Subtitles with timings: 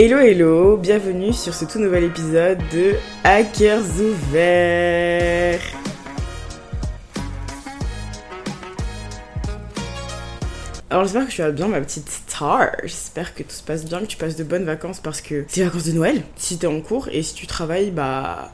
[0.00, 5.60] Hello hello, bienvenue sur ce tout nouvel épisode de Hackers ouverts.
[10.88, 13.98] Alors j'espère que tu vas bien ma petite star, j'espère que tout se passe bien,
[13.98, 16.80] que tu passes de bonnes vacances parce que c'est vacances de Noël, si t'es en
[16.80, 18.52] cours et si tu travailles bah...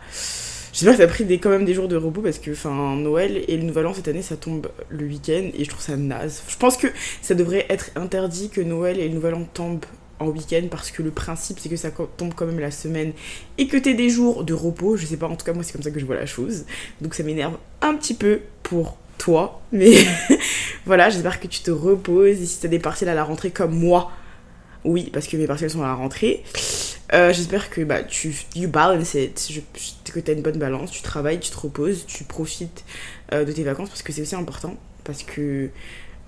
[0.73, 3.59] J'espère que t'as pris quand même des jours de repos parce que enfin Noël et
[3.59, 6.43] le Nouvel An cette année ça tombe le week-end et je trouve ça naze.
[6.49, 6.87] Je pense que
[7.21, 9.85] ça devrait être interdit que Noël et le Nouvel An tombent
[10.21, 13.13] en week-end parce que le principe c'est que ça tombe quand même la semaine
[13.59, 14.97] et que t'aies des jours de repos.
[14.97, 16.65] Je sais pas, en tout cas moi c'est comme ça que je vois la chose.
[17.01, 19.63] Donc ça m'énerve un petit peu pour toi.
[19.73, 19.95] Mais
[20.87, 23.75] voilà, j'espère que tu te reposes et si t'as des partiels à la rentrée comme
[23.75, 24.11] moi.
[24.85, 26.45] Oui, parce que mes partiels sont à la rentrée.
[27.13, 29.63] Euh, j'espère que bah, tu you balance it,
[30.05, 32.85] que tu as une bonne balance, tu travailles, tu te reposes, tu profites
[33.33, 34.77] euh, de tes vacances parce que c'est aussi important.
[35.05, 35.71] Parce que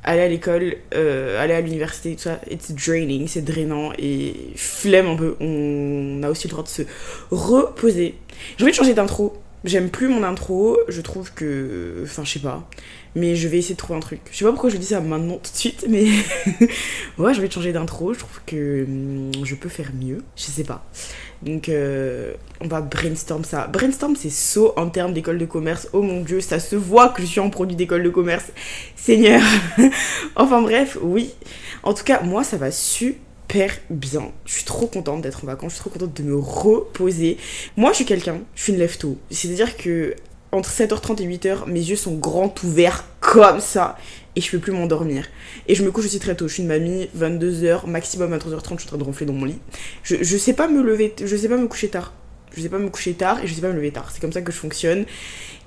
[0.06, 5.09] aller à l'école, euh, aller à l'université, tout ça, it's draining, c'est drainant et flemme
[5.09, 5.37] un peu.
[5.41, 6.83] On a aussi le droit de se
[7.30, 8.14] reposer.
[8.56, 9.36] J'ai envie de changer d'intro.
[9.64, 12.03] J'aime plus mon intro, je trouve que.
[12.05, 12.69] Enfin, je sais pas.
[13.16, 14.20] Mais je vais essayer de trouver un truc.
[14.31, 16.05] Je sais pas pourquoi je dis ça maintenant tout de suite, mais.
[17.19, 18.14] ouais, j'ai envie de changer d'intro.
[18.14, 20.22] Je trouve que hum, je peux faire mieux.
[20.36, 20.86] Je sais pas.
[21.42, 23.67] Donc, euh, on va brainstorm ça.
[23.67, 25.89] Brainstorm, c'est saut en termes d'école de commerce.
[25.93, 28.47] Oh mon dieu, ça se voit que je suis en produit d'école de commerce.
[28.97, 29.43] Seigneur.
[30.37, 31.34] enfin, bref, oui.
[31.83, 34.33] En tout cas, moi, ça va super bien.
[34.45, 37.37] Je suis trop contente d'être en vacances, je suis trop contente de me reposer.
[37.77, 39.19] Moi, je suis quelqu'un, je suis une lève tôt.
[39.31, 40.15] C'est-à-dire que
[40.57, 43.97] entre 7h30 et 8h, mes yeux sont grands ouverts comme ça
[44.35, 45.27] et je peux plus m'endormir.
[45.67, 46.47] Et je me couche aussi très tôt.
[46.49, 49.47] Je suis une mamie, 22h, maximum 23h30, je suis en train de ronfler dans mon
[49.47, 49.59] lit.
[50.03, 52.12] Je, je sais pas me lever, je sais pas me coucher tard.
[52.55, 54.11] Je sais pas me coucher tard et je sais pas me lever tard.
[54.12, 55.05] C'est comme ça que je fonctionne.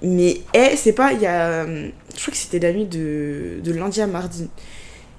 [0.02, 1.66] Mais, eh, c'est pas, il y a.
[1.66, 4.50] Je crois que c'était la nuit de, de lundi à mardi.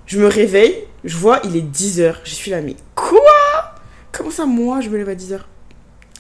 [0.07, 2.17] Je me réveille, je vois, il est 10h.
[2.25, 3.21] Je suis là, mais quoi?
[4.11, 5.41] Comment ça, moi, je me lève à 10h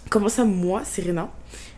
[0.08, 1.30] Comment ça, moi, Serena?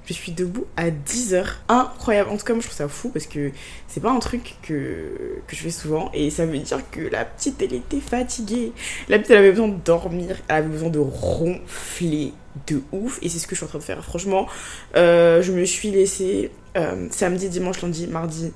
[0.06, 1.44] Je suis debout à 10h.
[1.68, 2.30] Incroyable.
[2.30, 3.50] En tout cas, moi, je trouve ça fou parce que
[3.88, 6.10] c'est pas un truc que, je fais souvent.
[6.12, 8.72] Et ça veut dire que la petite, elle était fatiguée.
[9.08, 10.36] La petite, elle avait besoin de dormir.
[10.48, 12.32] Elle avait besoin de ronfler
[12.66, 13.18] de ouf.
[13.22, 14.04] Et c'est ce que je suis en train de faire.
[14.04, 14.48] Franchement,
[14.96, 18.52] euh, je me suis laissée euh, samedi, dimanche, lundi, mardi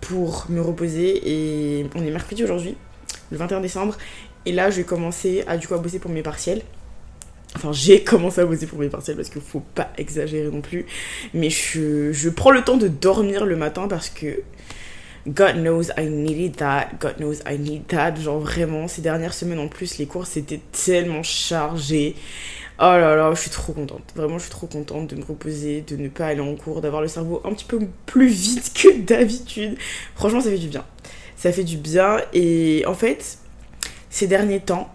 [0.00, 1.20] pour me reposer.
[1.24, 2.76] Et on est mercredi aujourd'hui
[3.30, 3.96] le 21 décembre.
[4.46, 6.62] Et là, je vais commencer à du coup à bosser pour mes partiels.
[7.56, 10.86] Enfin, j'ai commencé à bosser pour mes partiels parce qu'il faut pas exagérer non plus.
[11.34, 14.42] Mais je, je, prends le temps de dormir le matin parce que
[15.26, 16.88] God knows I needed that.
[17.00, 18.16] God knows I need that.
[18.16, 22.14] Genre vraiment, ces dernières semaines en plus, les cours c'était tellement chargé.
[22.78, 24.04] Oh là là, je suis trop contente.
[24.16, 27.02] Vraiment, je suis trop contente de me reposer, de ne pas aller en cours, d'avoir
[27.02, 29.76] le cerveau un petit peu plus vite que d'habitude.
[30.14, 30.84] Franchement, ça fait du bien
[31.40, 32.18] ça fait du bien.
[32.34, 33.38] Et en fait,
[34.10, 34.94] ces derniers temps,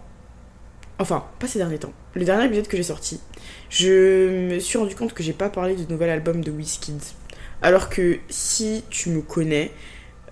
[1.00, 3.20] enfin, pas ces derniers temps, le dernier épisode que j'ai sorti,
[3.68, 7.00] je me suis rendu compte que j'ai pas parlé du nouvel album de Wizkid.
[7.60, 9.70] Alors que si tu me connais,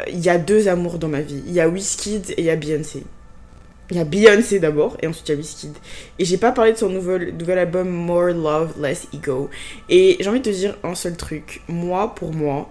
[0.08, 1.42] il y a deux amours dans ma vie.
[1.46, 3.02] Il y a Wizkid et il y a Beyoncé.
[3.90, 5.72] Il y a Beyoncé d'abord et ensuite il y a Wizkid.
[6.18, 9.50] Et j'ai pas parlé de son nouvel, nouvel album More Love, Less Ego.
[9.90, 11.60] Et j'ai envie de te dire un seul truc.
[11.68, 12.70] Moi, pour moi,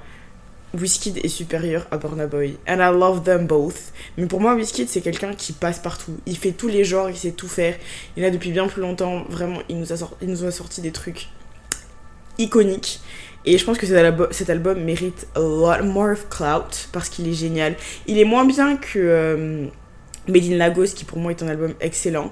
[0.74, 2.58] Wizkid est supérieur à Burna Boy.
[2.68, 3.94] And I love them both.
[4.18, 6.18] Mais pour moi, Wizkid, c'est quelqu'un qui passe partout.
[6.26, 7.76] Il fait tous les genres, il sait tout faire.
[8.18, 9.24] Il a depuis bien plus longtemps.
[9.30, 11.30] Vraiment, il nous a, sorti, des trucs
[12.40, 13.02] iconiques.
[13.46, 17.34] Et je pense que cet album mérite a lot more of clout parce qu'il est
[17.34, 17.76] génial.
[18.08, 19.68] Il est moins bien que euh,
[20.28, 22.32] Made in Lagos, qui pour moi est un album excellent.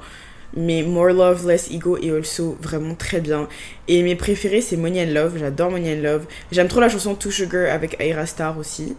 [0.55, 3.47] Mais More Love, Less Ego et Also vraiment très bien.
[3.87, 5.37] Et mes préférés, c'est Money and Love.
[5.37, 6.25] J'adore Money and Love.
[6.51, 8.95] J'aime trop la chanson Too Sugar avec Aira Star aussi.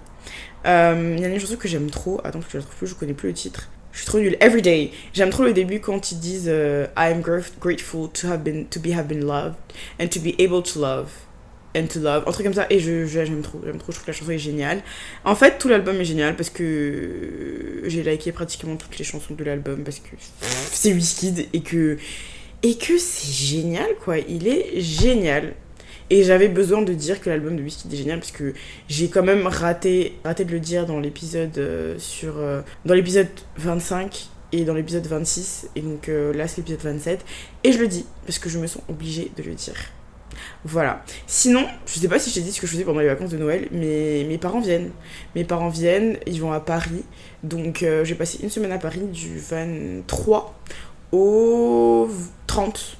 [0.67, 2.21] Euh, il y a une chanson que j'aime trop.
[2.25, 3.69] Attends, je la trouve plus, je connais plus le titre.
[3.93, 4.37] Je suis trop nulle.
[4.41, 4.91] Everyday.
[5.13, 8.81] J'aime trop le début quand ils disent euh, I am grateful to have been to
[8.81, 9.57] be have been loved
[10.01, 11.11] and to be able to love
[11.77, 14.05] and to Love, un truc comme ça, et je, j'aime trop, j'aime trop, je trouve
[14.05, 14.83] que la chanson est géniale.
[15.25, 19.45] En fait, tout l'album est génial parce que j'ai liké pratiquement toutes les chansons de
[19.45, 20.17] l'album parce que
[20.71, 21.99] c'est Wizkid et que,
[22.63, 25.55] et que c'est génial quoi, il est génial.
[26.11, 28.53] Et j'avais besoin de dire que l'album de Wizkid est génial parce que
[28.89, 33.29] j'ai quand même raté, raté de le dire dans l'épisode euh, sur, euh, dans l'épisode
[33.57, 37.25] 25 et dans l'épisode 26 et donc euh, là c'est l'épisode 27
[37.65, 39.75] et je le dis parce que je me sens obligée de le dire.
[40.65, 41.03] Voilà.
[41.27, 43.31] Sinon, je sais pas si je t'ai dit ce que je faisais pendant les vacances
[43.31, 44.91] de Noël, mais mes parents viennent.
[45.35, 47.05] Mes parents viennent, ils vont à Paris.
[47.43, 50.55] Donc euh, j'ai passé une semaine à Paris du 23
[51.13, 52.09] au
[52.47, 52.99] 30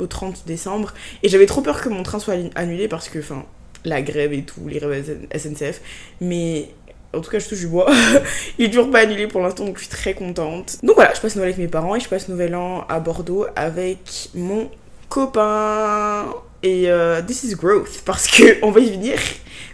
[0.00, 0.92] au 30 décembre
[1.22, 3.44] et j'avais trop peur que mon train soit annulé parce que enfin
[3.84, 5.80] la grève et tout, les grèves SNCF,
[6.20, 6.70] mais
[7.12, 7.88] En tout cas, je touche du bois.
[8.58, 10.78] il est toujours pas annulé pour l'instant, donc je suis très contente.
[10.82, 13.46] Donc voilà, je passe Noël avec mes parents et je passe Nouvel An à Bordeaux
[13.54, 14.68] avec mon
[15.08, 16.26] copain.
[16.64, 19.18] Et euh, this is growth, parce que on va y venir.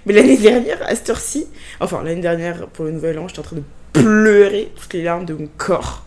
[0.05, 1.47] Mais l'année dernière, à cette heure-ci,
[1.79, 5.25] enfin l'année dernière pour le Nouvel An, j'étais en train de pleurer toutes les larmes
[5.25, 6.05] de mon corps.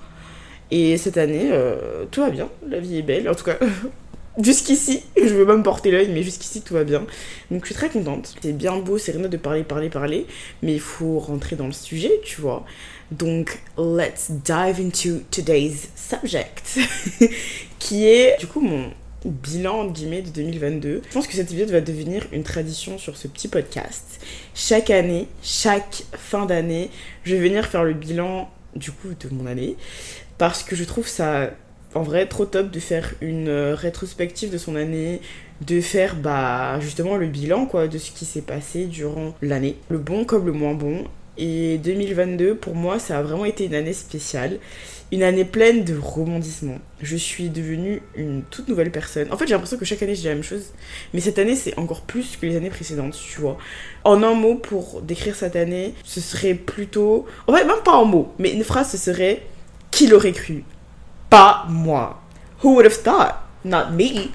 [0.71, 3.29] Et cette année, euh, tout va bien, la vie est belle.
[3.29, 3.57] En tout cas,
[4.43, 7.05] jusqu'ici, je veux pas me porter l'œil, mais jusqu'ici tout va bien.
[7.49, 8.35] Donc je suis très contente.
[8.41, 10.25] C'est bien beau, c'est rien de parler, parler, parler,
[10.63, 12.65] mais il faut rentrer dans le sujet, tu vois.
[13.11, 16.77] Donc let's dive into today's subject,
[17.79, 18.91] qui est du coup mon
[19.29, 21.01] bilan de 2022.
[21.07, 24.19] Je pense que cet épisode va devenir une tradition sur ce petit podcast.
[24.53, 26.89] Chaque année, chaque fin d'année,
[27.23, 29.75] je vais venir faire le bilan du coup de mon année
[30.37, 31.51] parce que je trouve ça
[31.95, 35.21] en vrai trop top de faire une euh, rétrospective de son année,
[35.61, 39.99] de faire bah justement le bilan quoi de ce qui s'est passé durant l'année, le
[39.99, 41.05] bon comme le moins bon.
[41.37, 44.59] Et 2022 pour moi ça a vraiment été une année spéciale,
[45.11, 46.77] une année pleine de rebondissements.
[47.01, 49.31] Je suis devenue une toute nouvelle personne.
[49.31, 50.73] En fait j'ai l'impression que chaque année je dis la même chose,
[51.13, 53.57] mais cette année c'est encore plus que les années précédentes, tu vois.
[54.03, 58.05] En un mot pour décrire cette année, ce serait plutôt, en fait même pas en
[58.05, 59.41] mots, mais une phrase ce serait
[59.89, 60.63] qui l'aurait cru?
[61.29, 62.21] Pas moi.
[62.63, 63.35] Who would have thought?
[63.65, 64.29] Not me.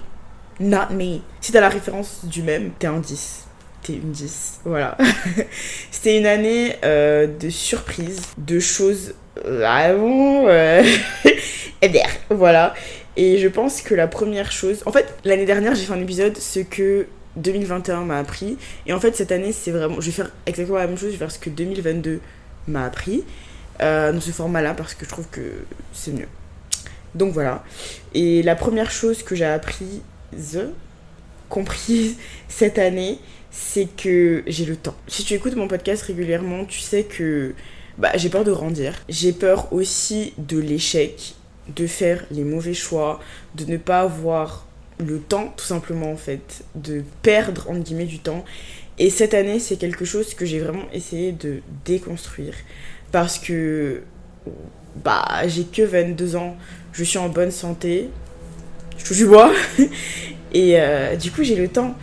[0.60, 1.20] Not me.
[1.40, 3.47] Si t'as la référence du même, t'es un 10.
[3.94, 4.60] Une 10.
[4.64, 4.96] Voilà.
[5.90, 9.14] C'était une année euh, de surprises, de choses
[9.44, 10.46] vraiment.
[10.48, 10.82] Euh,
[12.30, 12.74] voilà.
[13.16, 14.82] Et je pense que la première chose.
[14.86, 17.06] En fait, l'année dernière, j'ai fait un épisode ce que
[17.36, 18.58] 2021 m'a appris.
[18.86, 20.00] Et en fait, cette année, c'est vraiment.
[20.00, 21.08] Je vais faire exactement la même chose.
[21.08, 22.20] Je vais faire ce que 2022
[22.68, 23.24] m'a appris.
[23.80, 26.26] Euh, dans ce format-là, parce que je trouve que c'est mieux.
[27.14, 27.64] Donc voilà.
[28.12, 30.02] Et la première chose que j'ai apprise,
[31.48, 32.16] comprise
[32.48, 33.18] cette année,
[33.60, 34.94] c'est que j'ai le temps.
[35.08, 37.54] Si tu écoutes mon podcast régulièrement, tu sais que
[37.98, 38.94] bah, j'ai peur de grandir.
[39.08, 41.34] J'ai peur aussi de l'échec,
[41.74, 43.18] de faire les mauvais choix,
[43.56, 44.64] de ne pas avoir
[45.04, 48.44] le temps, tout simplement en fait, de perdre en guillemets du temps.
[49.00, 52.54] Et cette année, c'est quelque chose que j'ai vraiment essayé de déconstruire.
[53.10, 54.02] Parce que
[55.04, 56.56] bah, j'ai que 22 ans,
[56.92, 58.08] je suis en bonne santé,
[58.96, 59.52] je touche du bois,
[60.54, 61.96] et euh, du coup j'ai le temps.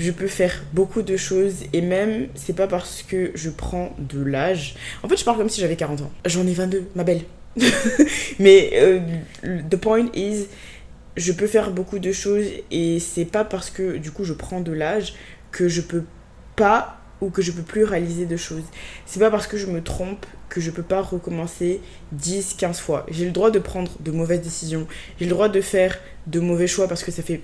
[0.00, 4.22] Je peux faire beaucoup de choses et même c'est pas parce que je prends de
[4.22, 4.74] l'âge.
[5.02, 6.10] En fait, je parle comme si j'avais 40 ans.
[6.24, 7.20] J'en ai 22, ma belle.
[8.38, 9.00] Mais euh,
[9.68, 10.46] the point is,
[11.18, 14.62] je peux faire beaucoup de choses et c'est pas parce que du coup je prends
[14.62, 15.12] de l'âge
[15.50, 16.04] que je peux
[16.56, 18.64] pas ou que je peux plus réaliser de choses.
[19.04, 21.82] C'est pas parce que je me trompe que je peux pas recommencer
[22.12, 23.04] 10, 15 fois.
[23.10, 24.86] J'ai le droit de prendre de mauvaises décisions.
[25.18, 27.42] J'ai le droit de faire de mauvais choix parce que ça fait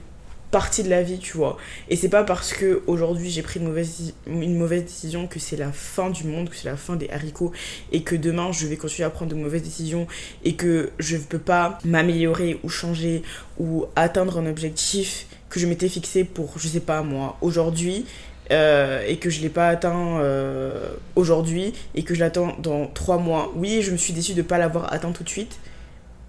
[0.57, 1.59] partie de la vie, tu vois.
[1.91, 5.59] Et c'est pas parce que aujourd'hui j'ai pris une mauvaise, une mauvaise décision que c'est
[5.59, 7.53] la fin du monde, que c'est la fin des haricots
[7.93, 10.07] et que demain je vais continuer à prendre de mauvaises décisions
[10.45, 13.23] et que je peux pas m'améliorer ou changer
[13.59, 18.07] ou atteindre un objectif que je m'étais fixé pour, je sais pas moi, aujourd'hui
[18.51, 23.19] euh, et que je l'ai pas atteint euh, aujourd'hui et que je l'attends dans trois
[23.19, 23.53] mois.
[23.57, 25.59] Oui, je me suis déçue de pas l'avoir atteint tout de suite,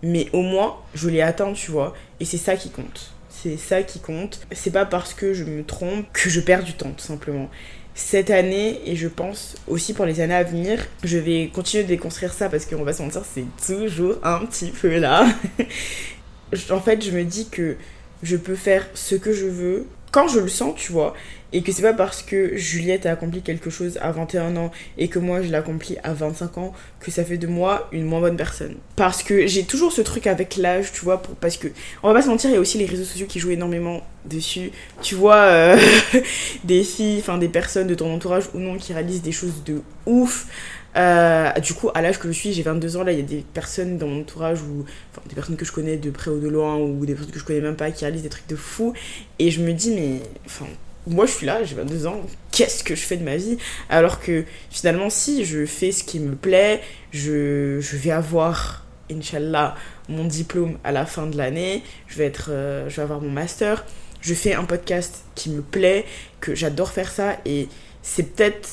[0.03, 3.13] mais au moins je l'ai atteint, tu vois, et c'est ça qui compte.
[3.41, 4.39] C'est ça qui compte.
[4.51, 7.49] C'est pas parce que je me trompe que je perds du temps, tout simplement.
[7.93, 11.89] Cette année, et je pense aussi pour les années à venir, je vais continuer de
[11.89, 15.27] déconstruire ça parce qu'on va se mentir, c'est toujours un petit peu là.
[16.69, 17.75] en fait, je me dis que
[18.23, 21.13] je peux faire ce que je veux quand je le sens, tu vois,
[21.53, 25.07] et que c'est pas parce que Juliette a accompli quelque chose à 21 ans et
[25.07, 28.37] que moi je l'accomplis à 25 ans que ça fait de moi une moins bonne
[28.37, 28.75] personne.
[28.95, 31.67] Parce que j'ai toujours ce truc avec l'âge, tu vois, parce que
[32.03, 34.01] on va pas se mentir, il y a aussi les réseaux sociaux qui jouent énormément
[34.25, 34.71] dessus.
[35.01, 35.77] Tu vois euh,
[36.63, 39.81] des filles, enfin des personnes de ton entourage ou non qui réalisent des choses de
[40.05, 40.47] ouf.
[40.95, 43.25] Euh, du coup, à l'âge que je suis, j'ai 22 ans, là, il y a
[43.25, 46.39] des personnes dans mon entourage, ou enfin, des personnes que je connais de près ou
[46.39, 48.55] de loin, ou des personnes que je connais même pas, qui réalisent des trucs de
[48.55, 48.93] fou.
[49.37, 50.65] Et je me dis, mais enfin,
[51.07, 52.21] moi je suis là, j'ai 22 ans,
[52.51, 53.57] qu'est-ce que je fais de ma vie?
[53.89, 59.75] Alors que finalement, si je fais ce qui me plaît, je, je vais avoir, Inch'Allah,
[60.09, 63.85] mon diplôme à la fin de l'année, je, vais euh, je vais avoir mon master,
[64.21, 66.05] je fais un podcast qui me plaît,
[66.39, 67.67] que j'adore faire ça, et
[68.01, 68.69] c'est peut-être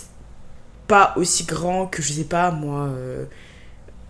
[0.87, 3.25] pas aussi grand que, je sais pas, moi, euh,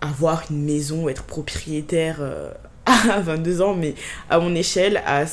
[0.01, 2.51] avoir une maison, être propriétaire euh,
[2.85, 3.95] à 22 ans, mais
[4.29, 5.25] à mon échelle, à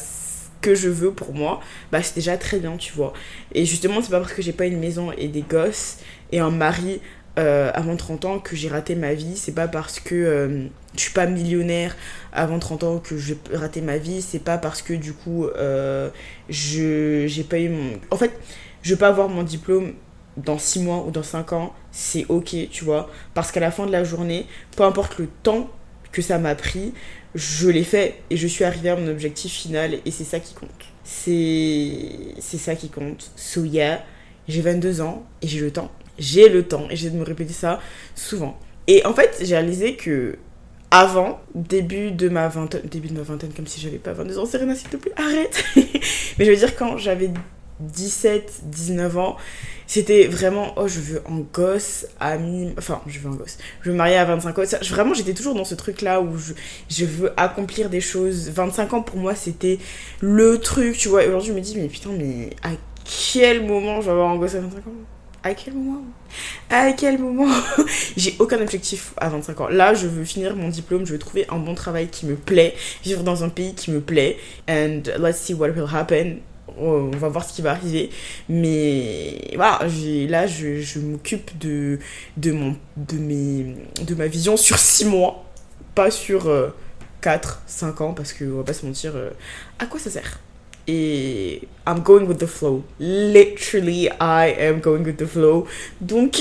[0.62, 3.12] que je veux pour moi, bah c'est déjà très bien, tu vois.
[3.54, 5.98] Et justement, c'est pas parce que j'ai pas une maison et des gosses
[6.30, 7.00] et un mari
[7.38, 9.36] euh, avant 30 ans que j'ai raté ma vie.
[9.36, 11.96] C'est pas parce que euh, je suis pas millionnaire
[12.32, 14.22] avant 30 ans que j'ai raté ma vie.
[14.22, 16.10] C'est pas parce que du coup, euh,
[16.48, 17.92] je j'ai pas eu mon.
[18.10, 18.32] En fait,
[18.82, 19.94] je veux pas avoir mon diplôme
[20.36, 23.10] dans 6 mois ou dans 5 ans, c'est ok, tu vois.
[23.34, 25.70] Parce qu'à la fin de la journée, peu importe le temps
[26.10, 26.92] que ça m'a pris,
[27.34, 30.54] je l'ai fait et je suis arrivée à mon objectif final et c'est ça qui
[30.54, 30.70] compte.
[31.04, 33.30] C'est c'est ça qui compte.
[33.36, 34.04] So yeah,
[34.48, 35.90] j'ai 22 ans et j'ai le temps.
[36.18, 37.80] J'ai le temps et j'ai de me répéter ça
[38.14, 38.58] souvent.
[38.86, 40.36] Et en fait, j'ai réalisé que
[40.90, 44.44] avant, début de ma vingtaine, début de ma vingtaine, comme si j'avais pas 22 ans,
[44.44, 47.30] Serena, s'il te plaît, arrête Mais je veux dire, quand j'avais
[47.88, 49.36] 17, 19 ans,
[49.86, 52.36] c'était vraiment, oh, je veux un gosse à.
[52.78, 53.58] Enfin, je veux un gosse.
[53.82, 54.62] Je veux me marier à 25 ans.
[54.90, 56.54] vraiment, j'étais toujours dans ce truc-là où je,
[56.88, 58.48] je, veux accomplir des choses.
[58.50, 59.78] 25 ans, pour moi, c'était
[60.20, 61.26] le truc, tu vois.
[61.26, 62.70] Aujourd'hui, je me dis, mais putain, mais à
[63.04, 64.90] quel moment je vais avoir un gosse à 25 ans?
[65.44, 66.04] À quel moment?
[66.70, 67.52] À quel moment?
[68.16, 69.68] J'ai aucun objectif à 25 ans.
[69.68, 72.74] Là, je veux finir mon diplôme, je veux trouver un bon travail qui me plaît,
[73.04, 74.38] vivre dans un pays qui me plaît,
[74.70, 76.36] and let's see what will happen.
[76.78, 78.10] On va voir ce qui va arriver.
[78.48, 79.80] Mais voilà,
[80.28, 81.98] là, je, je m'occupe de,
[82.36, 85.44] de, ma vision sur 6 mois,
[85.94, 86.50] pas sur
[87.20, 89.30] 4, euh, 5 ans, parce que on va pas se mentir, euh,
[89.78, 90.40] à quoi ça sert?
[90.88, 92.82] Et I'm going with the flow.
[92.98, 95.66] Literally, I am going with the flow.
[96.00, 96.38] Donc,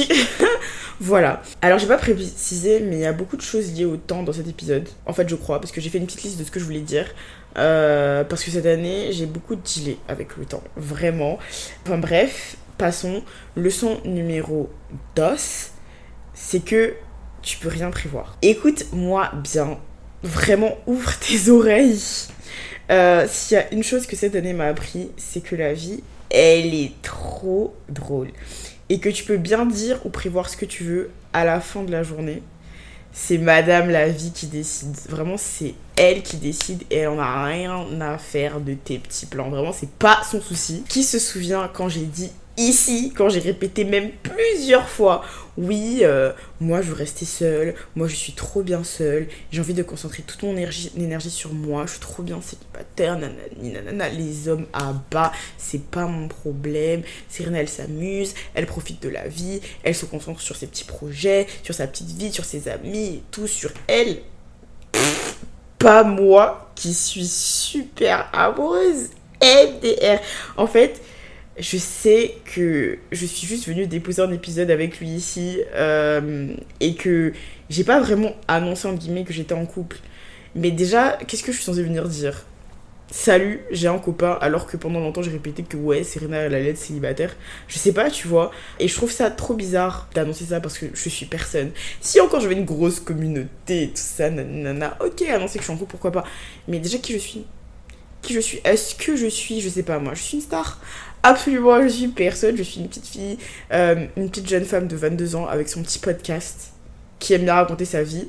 [1.00, 1.44] voilà.
[1.62, 4.34] Alors, j'ai pas précisé, mais il y a beaucoup de choses liées au temps dans
[4.34, 4.90] cet épisode.
[5.06, 6.66] En fait, je crois, parce que j'ai fait une petite liste de ce que je
[6.66, 7.06] voulais dire.
[7.58, 10.63] Euh, parce que cette année, j'ai beaucoup de delay avec le temps.
[10.75, 11.38] Vraiment.
[11.86, 13.24] Enfin, bref, passons.
[13.55, 14.70] Leçon numéro
[15.15, 15.24] 2,
[16.34, 16.93] c'est que
[17.41, 18.38] tu peux rien prévoir.
[18.41, 19.77] Écoute-moi bien.
[20.24, 22.00] Vraiment, ouvre tes oreilles
[22.91, 26.03] euh, s'il y a une chose que cette année m'a appris, c'est que la vie,
[26.29, 28.27] elle est trop drôle.
[28.89, 31.84] Et que tu peux bien dire ou prévoir ce que tu veux à la fin
[31.84, 32.43] de la journée.
[33.13, 34.96] C'est Madame la vie qui décide.
[35.10, 39.25] Vraiment, c'est elle qui décide et elle en a rien à faire de tes petits
[39.25, 39.50] plans.
[39.50, 40.84] Vraiment, c'est pas son souci.
[40.88, 42.32] Qui se souvient quand j'ai dit
[42.68, 45.24] ici, quand j'ai répété même plusieurs fois,
[45.58, 49.74] oui, euh, moi je veux rester seule, moi je suis trop bien seule, j'ai envie
[49.74, 54.48] de concentrer toute mon énergie, sur moi, je suis trop bien célibataire, nanani, nanana, les
[54.48, 57.03] hommes à bas, c'est pas mon problème.
[57.30, 61.48] Serena elle s'amuse, elle profite de la vie, elle se concentre sur ses petits projets,
[61.63, 64.20] sur sa petite vie, sur ses amis, tout sur elle.
[65.77, 69.10] pas moi qui suis super amoureuse.
[69.41, 70.20] MDR.
[70.58, 71.01] En fait,
[71.62, 76.48] je sais que je suis juste venue déposer un épisode avec lui ici euh,
[76.80, 77.34] et que
[77.70, 79.98] j'ai pas vraiment annoncé en guillemets que j'étais en couple.
[80.56, 82.46] Mais déjà, qu'est-ce que je suis censée venir dire?
[83.12, 86.70] Salut, j'ai un copain, alors que pendant longtemps j'ai répété que ouais, Serena elle allait
[86.70, 87.36] être célibataire.
[87.68, 88.51] Je sais pas, tu vois.
[88.80, 91.72] Et je trouve ça trop bizarre d'annoncer ça parce que je suis personne.
[92.00, 95.77] Si encore j'avais une grosse communauté, tout ça, nanana, ok, annoncer que je suis en
[95.77, 96.24] couple, pourquoi pas.
[96.68, 97.46] Mais déjà, qui je suis?
[98.22, 100.80] Qui je suis Est-ce que je suis, je sais pas moi, je suis une star
[101.24, 102.58] absolument, je suis personne.
[102.58, 103.38] Je suis une petite fille,
[103.72, 106.72] euh, une petite jeune femme de 22 ans avec son petit podcast
[107.20, 108.28] qui aime bien raconter sa vie.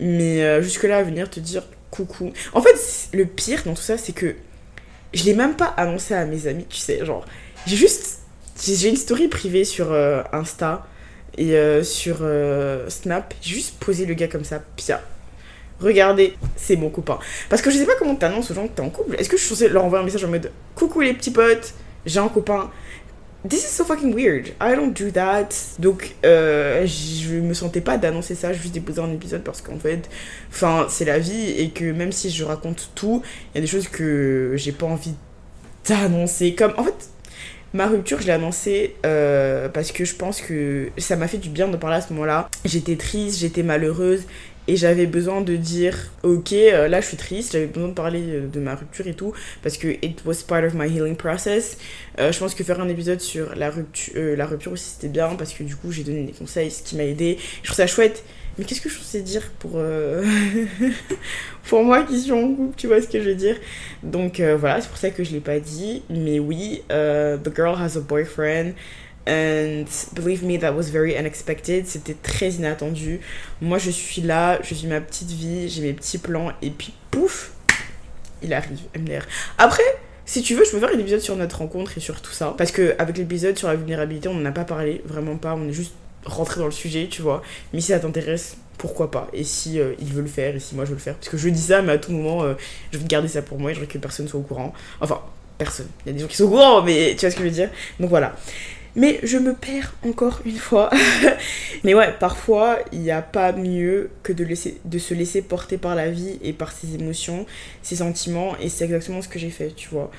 [0.00, 2.32] Mais euh, jusque-là, à venir te dire coucou.
[2.52, 2.76] En fait,
[3.12, 4.34] le pire dans tout ça, c'est que
[5.14, 7.04] je l'ai même pas annoncé à mes amis, tu sais.
[7.04, 7.24] Genre,
[7.66, 8.20] j'ai juste.
[8.64, 10.86] J'ai une story privée sur euh, Insta
[11.36, 11.54] et
[11.84, 12.26] sur
[12.88, 13.34] Snap.
[13.42, 15.02] J'ai juste posé le gars comme ça, pia.
[15.80, 17.18] Regardez, c'est mon copain.
[17.48, 19.16] Parce que je sais pas comment t'annonces aux gens que t'es en couple.
[19.18, 21.74] Est-ce que je suis censée leur envoyer un message en mode Coucou les petits potes,
[22.06, 22.70] j'ai un copain.
[23.48, 24.54] This is so fucking weird.
[24.60, 25.48] I don't do that.
[25.78, 30.08] Donc, euh, je me sentais pas d'annoncer ça, juste déposer un épisode parce qu'en fait,
[30.50, 33.66] enfin, c'est la vie et que même si je raconte tout, il y a des
[33.66, 35.14] choses que j'ai pas envie
[35.86, 36.54] d'annoncer.
[36.54, 37.10] Comme, en fait,
[37.72, 41.50] ma rupture, je l'ai annoncée euh, parce que je pense que ça m'a fait du
[41.50, 42.48] bien de parler à ce moment-là.
[42.64, 44.22] J'étais triste, j'étais malheureuse
[44.68, 48.22] et j'avais besoin de dire ok euh, là je suis triste j'avais besoin de parler
[48.26, 49.32] euh, de ma rupture et tout
[49.62, 51.78] parce que it was part of my healing process.
[52.18, 55.34] Euh, je pense que faire un épisode sur la rupture la rupture aussi c'était bien
[55.36, 57.38] parce que du coup j'ai donné des conseils ce qui m'a aidé.
[57.62, 58.24] Je trouve ça chouette.
[58.58, 59.72] Mais qu'est-ce que je pensais dire pour
[61.64, 63.56] pour moi qui suis en couple tu vois ce que je veux dire?
[64.02, 66.02] Donc voilà c'est pour ça que je l'ai pas dit.
[66.08, 68.72] Mais oui the girl has a boyfriend
[69.28, 71.86] And believe me, that was very unexpected.
[71.86, 73.20] C'était très inattendu.
[73.60, 76.94] Moi, je suis là, je vis ma petite vie, j'ai mes petits plans, et puis
[77.10, 77.52] pouf,
[78.42, 79.26] il arrive, MDR.
[79.58, 79.82] Après,
[80.24, 82.54] si tu veux, je peux faire un épisode sur notre rencontre et sur tout ça.
[82.58, 85.54] Parce que avec l'épisode sur la vulnérabilité, on n'en a pas parlé, vraiment pas.
[85.54, 87.42] On est juste rentré dans le sujet, tu vois.
[87.72, 89.28] Mais si ça t'intéresse, pourquoi pas?
[89.32, 91.14] Et si euh, il veut le faire, et si moi je veux le faire?
[91.14, 92.54] Parce que je dis ça, mais à tout moment, euh,
[92.92, 94.74] je veux garder ça pour moi et je veux que personne soit au courant.
[95.00, 95.20] Enfin,
[95.58, 95.88] personne.
[96.04, 97.48] Il y a des gens qui sont au courant, mais tu vois ce que je
[97.48, 97.70] veux dire?
[98.00, 98.34] Donc voilà.
[98.96, 100.90] Mais je me perds encore une fois.
[101.84, 105.94] Mais ouais, parfois, il n'y a pas mieux que de, laisser, se laisser porter par
[105.94, 107.44] la vie et par ses émotions,
[107.82, 108.56] ses sentiments.
[108.58, 110.10] Et c'est exactement ce que j'ai fait, tu vois.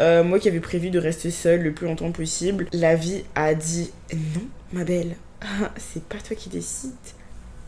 [0.00, 3.54] Euh, moi qui avais prévu de rester seule le plus longtemps possible, la vie a
[3.54, 5.14] dit non, ma belle,
[5.76, 6.90] c'est pas toi qui décides.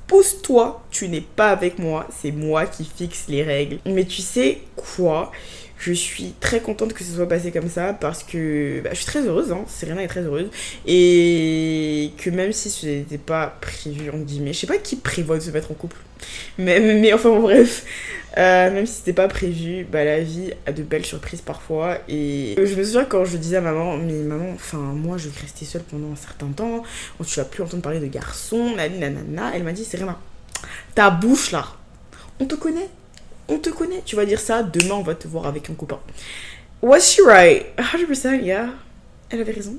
[0.08, 3.78] Pousse-toi, tu n'es pas avec moi, c'est moi qui fixe les règles.
[3.86, 5.32] Mais tu sais quoi?
[5.78, 9.06] Je suis très contente que ce soit passé comme ça parce que bah, je suis
[9.06, 9.64] très heureuse, hein.
[9.68, 10.48] Serena est très heureuse.
[10.86, 15.36] Et que même si ce n'était pas prévu, en guillemets, je sais pas qui prévoit
[15.36, 15.96] de se mettre en couple.
[16.58, 17.84] Mais, enfin bref,
[18.38, 21.98] euh, même si c'était pas prévu, bah, la vie a de belles surprises parfois.
[22.08, 25.40] Et je me souviens quand je disais à maman, mais maman, enfin moi je vais
[25.40, 26.82] rester seule pendant un certain temps,
[27.24, 29.52] tu vas plus entendre parler de garçons, nanana.
[29.54, 30.18] Elle m'a dit, Serena,
[30.94, 31.66] ta bouche là,
[32.40, 32.88] on te connaît?
[33.48, 34.02] On te connaît.
[34.04, 36.00] Tu vas dire ça, demain on va te voir avec un copain.
[36.82, 37.66] Was she right?
[37.78, 38.68] 100%, yeah.
[39.28, 39.76] Elle avait raison.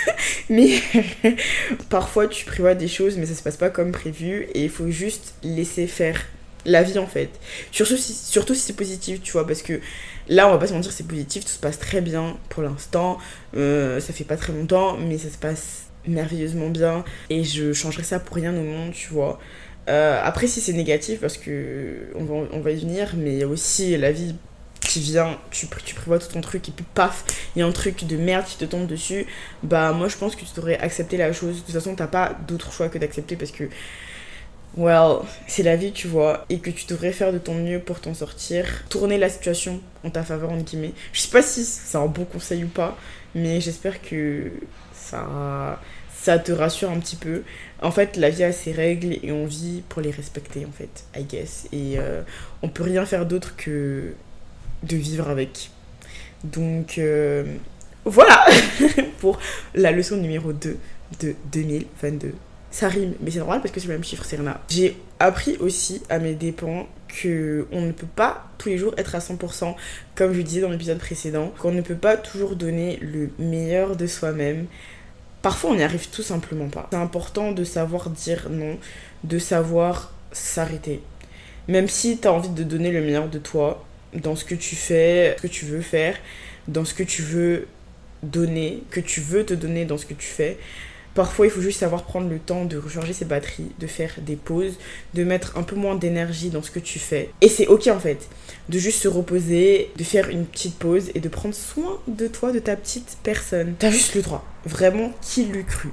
[0.50, 0.80] mais
[1.90, 4.90] parfois tu prévois des choses, mais ça se passe pas comme prévu et il faut
[4.90, 6.20] juste laisser faire
[6.64, 7.30] la vie en fait.
[7.70, 9.80] Surtout si, surtout si c'est positif, tu vois, parce que
[10.28, 13.18] là on va pas se mentir, c'est positif, tout se passe très bien pour l'instant.
[13.56, 18.02] Euh, ça fait pas très longtemps, mais ça se passe merveilleusement bien et je changerai
[18.02, 19.38] ça pour rien au monde, tu vois.
[19.90, 23.48] Euh, après, si c'est négatif, parce que on va, y venir, mais il y a
[23.48, 24.34] aussi la vie
[24.80, 28.04] qui vient, tu, prévois tout ton truc et puis paf, il y a un truc
[28.04, 29.26] de merde qui te tombe dessus.
[29.62, 31.56] Bah, moi je pense que tu devrais accepter la chose.
[31.56, 33.64] De toute façon, t'as pas d'autre choix que d'accepter parce que,
[34.76, 35.18] well,
[35.48, 38.14] c'est la vie, tu vois, et que tu devrais faire de ton mieux pour t'en
[38.14, 38.66] sortir.
[38.88, 40.92] Tourner la situation en ta faveur, en guillemets.
[41.12, 42.96] Je sais pas si c'est un bon conseil ou pas,
[43.34, 44.52] mais j'espère que
[44.94, 47.42] ça te rassure un petit peu.
[47.82, 51.04] En fait, la vie a ses règles et on vit pour les respecter, en fait,
[51.18, 51.66] I guess.
[51.72, 52.22] Et euh,
[52.62, 54.12] on peut rien faire d'autre que
[54.82, 55.70] de vivre avec.
[56.44, 57.44] Donc, euh,
[58.04, 58.44] voilà
[59.20, 59.38] pour
[59.74, 60.76] la leçon numéro 2
[61.20, 62.34] de 2022.
[62.70, 64.60] Ça rime, mais c'est normal parce que c'est le même chiffre, Serena.
[64.68, 69.14] J'ai appris aussi à mes dépens que on ne peut pas tous les jours être
[69.14, 69.74] à 100%,
[70.14, 74.06] comme je disais dans l'épisode précédent, qu'on ne peut pas toujours donner le meilleur de
[74.06, 74.66] soi-même
[75.42, 76.88] Parfois, on n'y arrive tout simplement pas.
[76.90, 78.78] C'est important de savoir dire non,
[79.24, 81.00] de savoir s'arrêter.
[81.68, 84.76] Même si tu as envie de donner le meilleur de toi dans ce que tu
[84.76, 86.16] fais, ce que tu veux faire,
[86.68, 87.68] dans ce que tu veux
[88.22, 90.58] donner, que tu veux te donner dans ce que tu fais,
[91.20, 94.36] Parfois, il faut juste savoir prendre le temps de recharger ses batteries, de faire des
[94.36, 94.78] pauses,
[95.12, 97.28] de mettre un peu moins d'énergie dans ce que tu fais.
[97.42, 98.26] Et c'est ok en fait,
[98.70, 102.52] de juste se reposer, de faire une petite pause et de prendre soin de toi,
[102.52, 103.74] de ta petite personne.
[103.78, 104.46] T'as juste le droit.
[104.64, 105.90] Vraiment, qui l'eût cru?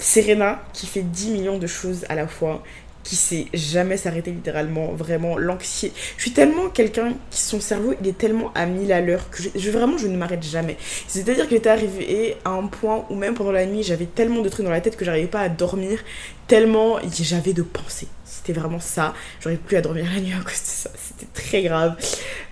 [0.00, 2.64] Serena, qui fait 10 millions de choses à la fois,
[3.08, 5.94] qui sait jamais s'arrêter littéralement, vraiment l'anxiété.
[6.18, 9.42] Je suis tellement quelqu'un qui son cerveau il est tellement à mille à l'heure que
[9.42, 10.76] je, vraiment je ne m'arrête jamais.
[11.06, 14.50] C'est-à-dire que j'étais arrivée à un point où même pendant la nuit j'avais tellement de
[14.50, 16.00] trucs dans la tête que j'arrivais pas à dormir,
[16.48, 18.08] tellement j'avais de pensées
[18.48, 19.12] c'était vraiment ça.
[19.40, 20.90] J'aurais plus à dormir la nuit à cause de ça.
[20.96, 21.96] C'était très grave.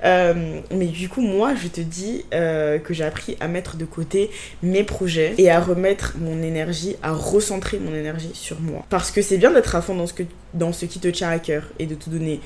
[0.04, 3.86] Euh, mais du coup, moi, je te dis euh, que j'ai appris à mettre de
[3.86, 4.30] côté
[4.62, 8.84] mes projets et à remettre mon énergie, à recentrer mon énergie sur moi.
[8.90, 11.30] Parce que c'est bien d'être à fond dans ce, que, dans ce qui te tient
[11.30, 12.40] à cœur et de te donner.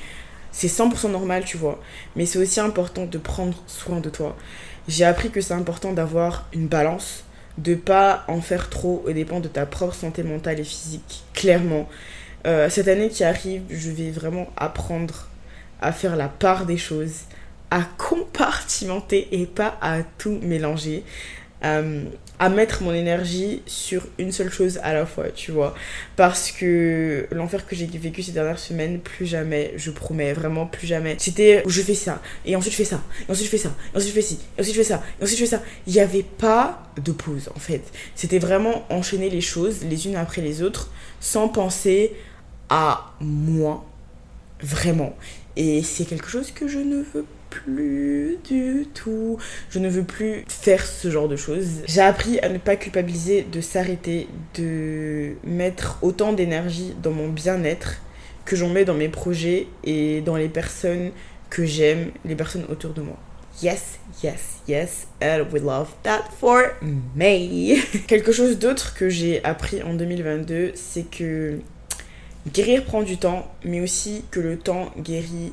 [0.52, 1.80] C'est 100% normal, tu vois.
[2.14, 4.36] Mais c'est aussi important de prendre soin de toi.
[4.86, 7.24] J'ai appris que c'est important d'avoir une balance
[7.58, 11.88] de pas en faire trop au dépend de ta propre santé mentale et physique, clairement.
[12.46, 15.28] Euh, cette année qui arrive, je vais vraiment apprendre
[15.80, 17.22] à faire la part des choses,
[17.70, 21.04] à compartimenter et pas à tout mélanger.
[21.62, 22.04] Euh,
[22.38, 25.74] à mettre mon énergie sur une seule chose à la fois, tu vois.
[26.16, 30.86] Parce que l'enfer que j'ai vécu ces dernières semaines, plus jamais, je promets, vraiment plus
[30.86, 31.16] jamais.
[31.18, 33.96] C'était je fais ça, et ensuite je fais ça, et ensuite je fais ça, et
[33.98, 35.62] ensuite je fais ci, et ensuite je fais ça, et ensuite je fais ça.
[35.86, 37.82] Il n'y avait pas de pause en fait.
[38.14, 42.14] C'était vraiment enchaîner les choses les unes après les autres sans penser
[42.70, 43.84] à moi,
[44.62, 45.14] vraiment.
[45.56, 49.36] Et c'est quelque chose que je ne veux plus du tout.
[49.68, 51.82] Je ne veux plus faire ce genre de choses.
[51.86, 57.96] J'ai appris à ne pas culpabiliser, de s'arrêter, de mettre autant d'énergie dans mon bien-être
[58.44, 61.10] que j'en mets dans mes projets et dans les personnes
[61.50, 63.18] que j'aime, les personnes autour de moi.
[63.62, 67.76] Yes, yes, yes, and we love that for me.
[68.06, 71.58] Quelque chose d'autre que j'ai appris en 2022, c'est que
[72.48, 75.52] Guérir prend du temps, mais aussi que le temps guérit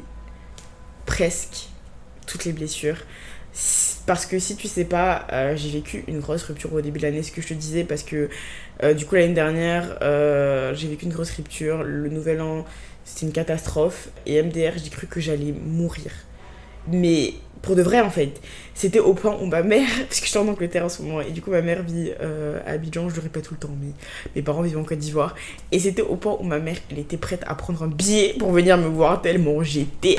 [1.05, 1.67] presque
[2.25, 2.97] toutes les blessures.
[4.05, 7.03] Parce que si tu sais pas, euh, j'ai vécu une grosse rupture au début de
[7.03, 8.29] l'année, ce que je te disais, parce que
[8.83, 11.83] euh, du coup l'année dernière, euh, j'ai vécu une grosse rupture.
[11.83, 12.65] Le nouvel an,
[13.03, 14.09] c'était une catastrophe.
[14.25, 16.11] Et MDR, j'ai cru que j'allais mourir.
[16.91, 18.39] Mais pour de vrai en fait.
[18.73, 21.21] C'était au point où ma mère, parce que je suis en Angleterre en ce moment,
[21.21, 23.75] et du coup ma mère vit euh, à Abidjan, je le répète tout le temps,
[23.81, 23.91] mais
[24.35, 25.35] mes parents vivent en Côte d'Ivoire.
[25.71, 28.51] Et c'était au point où ma mère, elle était prête à prendre un billet pour
[28.51, 30.17] venir me voir tellement j'étais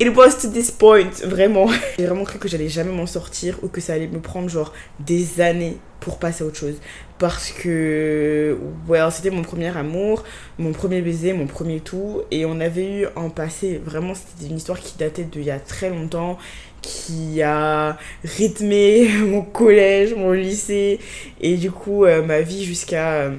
[0.00, 1.68] It was to this point, vraiment.
[1.98, 4.72] J'ai vraiment cru que j'allais jamais m'en sortir ou que ça allait me prendre genre
[5.00, 6.76] des années pour passer à autre chose.
[7.18, 10.22] Parce que, well, c'était mon premier amour,
[10.58, 12.22] mon premier baiser, mon premier tout.
[12.30, 15.58] Et on avait eu un passé, vraiment, c'était une histoire qui datait d'il y a
[15.58, 16.38] très longtemps
[16.80, 21.00] qui a rythmé mon collège, mon lycée
[21.40, 23.36] et du coup euh, ma vie jusqu'à euh,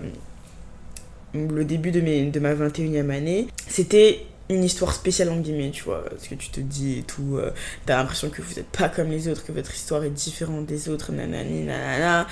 [1.34, 3.48] le début de, mes, de ma 21e année.
[3.68, 7.38] C'était une histoire spéciale en guillemets, tu vois, ce que tu te dis et tout,
[7.38, 7.52] euh,
[7.86, 10.90] t'as l'impression que vous n'êtes pas comme les autres, que votre histoire est différente des
[10.90, 12.28] autres, nanani, nanana.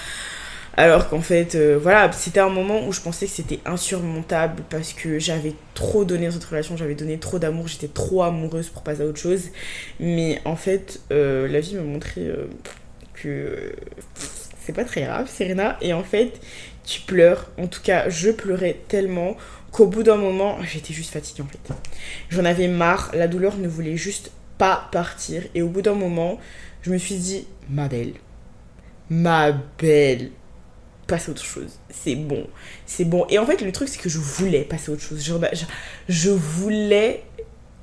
[0.76, 4.94] Alors qu'en fait, euh, voilà, c'était un moment où je pensais que c'était insurmontable parce
[4.94, 8.84] que j'avais trop donné dans cette relation, j'avais donné trop d'amour, j'étais trop amoureuse pour
[8.84, 9.46] passer à autre chose.
[10.00, 12.32] Mais en fait, euh, la vie m'a montré
[13.14, 13.74] que
[14.68, 15.78] c'est pas très grave, Serena.
[15.80, 16.42] Et en fait,
[16.84, 17.50] tu pleures.
[17.58, 19.38] En tout cas, je pleurais tellement
[19.72, 21.74] qu'au bout d'un moment, j'étais juste fatiguée en fait.
[22.30, 25.44] J'en avais marre, la douleur ne voulait juste pas partir.
[25.56, 26.38] Et au bout d'un moment,
[26.82, 28.16] je me suis dit, ma belle,
[29.10, 30.32] ma belle,
[31.08, 31.80] passer à autre chose.
[31.90, 32.46] C'est bon.
[32.86, 33.26] C'est bon.
[33.30, 35.24] Et en fait, le truc, c'est que je voulais passer à autre chose.
[36.10, 37.24] Je voulais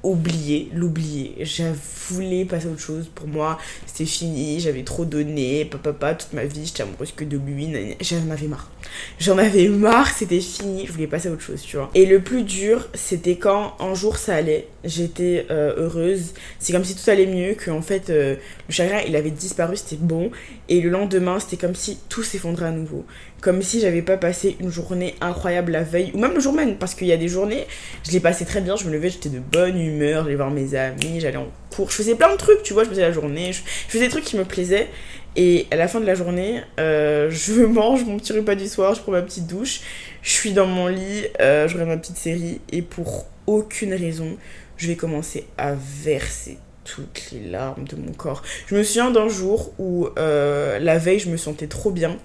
[0.04, 1.34] oublier, l'oublier.
[1.40, 1.64] Je
[2.08, 3.10] voulais passer à autre chose.
[3.12, 4.60] Pour moi, c'était fini.
[4.60, 5.64] J'avais trop donné.
[5.64, 7.96] Papa, papa, toute ma vie, j'étais amoureuse que de lui.
[8.00, 8.70] J'en avais marre.
[9.18, 10.08] J'en avais marre.
[10.08, 10.86] C'était fini.
[10.86, 11.90] Je voulais passer à autre chose, tu vois.
[11.94, 14.68] Et le plus dur, c'était quand un jour ça allait.
[14.84, 16.34] J'étais euh, heureuse.
[16.58, 17.54] C'est comme si tout allait mieux.
[17.54, 18.36] Que en fait, euh,
[18.68, 19.76] le chagrin, il avait disparu.
[19.76, 20.30] C'était bon.
[20.68, 23.04] Et le lendemain, c'était comme si tout s'effondrait à nouveau
[23.44, 26.76] comme si j'avais pas passé une journée incroyable la veille, ou même le jour même,
[26.76, 27.66] parce qu'il y a des journées,
[28.02, 30.74] je l'ai passé très bien, je me levais, j'étais de bonne humeur, j'allais voir mes
[30.74, 33.52] amis, j'allais en cours, je faisais plein de trucs, tu vois, je faisais la journée,
[33.52, 34.88] je, faisais des trucs qui me plaisaient,
[35.36, 38.94] et à la fin de la journée, euh, je mange mon petit repas du soir,
[38.94, 39.82] je prends ma petite douche,
[40.22, 44.38] je suis dans mon lit, euh, je regarde ma petite série, et pour aucune raison,
[44.78, 48.42] je vais commencer à verser toutes les larmes de mon corps.
[48.68, 52.16] Je me souviens d'un jour où euh, la veille, je me sentais trop bien.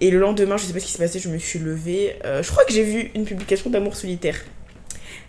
[0.00, 2.16] Et le lendemain, je sais pas ce qui s'est passé, je me suis levée.
[2.24, 4.36] Euh, je crois que j'ai vu une publication d'amour solitaire.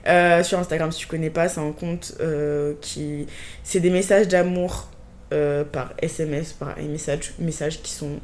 [0.07, 3.27] Euh, sur Instagram, si tu connais pas, c'est un compte euh, qui.
[3.63, 4.89] C'est des messages d'amour
[5.29, 8.19] par SMS, par messages, messages qui sont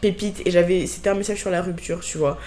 [0.00, 0.42] pépites.
[0.46, 0.86] Et j'avais.
[0.86, 2.38] C'était un message sur la rupture, tu vois.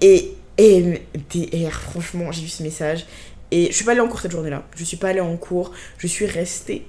[0.00, 3.06] Et MDR, franchement, j'ai vu ce message.
[3.50, 4.64] Et je suis pas allée en cours cette journée-là.
[4.76, 5.72] Je suis pas allée en cours.
[5.98, 6.84] Je suis restée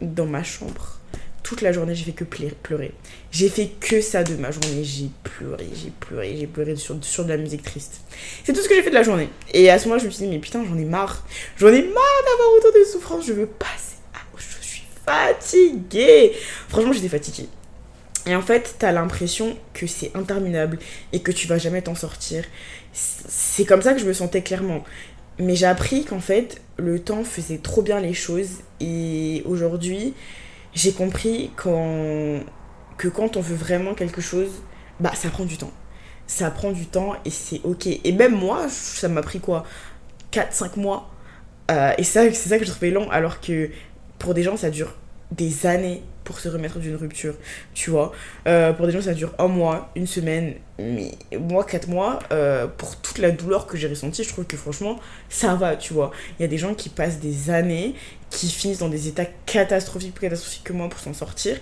[0.00, 1.00] dans ma chambre
[1.46, 2.90] toute la journée, j'ai fait que pleurer.
[3.30, 4.82] J'ai fait que ça de ma journée.
[4.82, 8.00] J'ai pleuré, j'ai pleuré, j'ai pleuré sur, de la musique triste.
[8.42, 9.28] C'est tout ce que j'ai fait de la journée.
[9.54, 11.24] Et à ce moment-là, je me suis dit, mais putain, j'en ai marre.
[11.56, 13.26] J'en ai marre d'avoir autant de souffrance.
[13.28, 13.94] Je veux passer
[14.36, 16.32] Je suis fatiguée.
[16.68, 17.48] Franchement, j'étais fatiguée.
[18.26, 20.80] Et en fait, t'as l'impression que c'est interminable
[21.12, 22.44] et que tu vas jamais t'en sortir.
[22.92, 24.82] C'est comme ça que je me sentais clairement.
[25.38, 28.62] Mais j'ai appris qu'en fait, le temps faisait trop bien les choses.
[28.80, 30.12] Et aujourd'hui,
[30.76, 34.50] j'ai compris que quand on veut vraiment quelque chose,
[35.00, 35.72] bah ça prend du temps.
[36.26, 37.86] Ça prend du temps et c'est ok.
[37.86, 39.64] Et même moi, ça m'a pris quoi?
[40.32, 41.10] 4-5 mois.
[41.70, 43.70] Euh, et c'est ça que je trouvais long, alors que
[44.18, 44.94] pour des gens, ça dure
[45.32, 47.34] des années pour se remettre d'une rupture,
[47.72, 48.12] tu vois.
[48.46, 52.66] Euh, pour des gens, ça dure un mois, une semaine, mais moi, quatre mois, euh,
[52.66, 54.98] pour toute la douleur que j'ai ressentie, je trouve que franchement,
[55.30, 56.10] ça va, tu vois.
[56.38, 57.94] Il y a des gens qui passent des années,
[58.28, 61.56] qui finissent dans des états catastrophiques, plus catastrophiques que moi pour s'en sortir.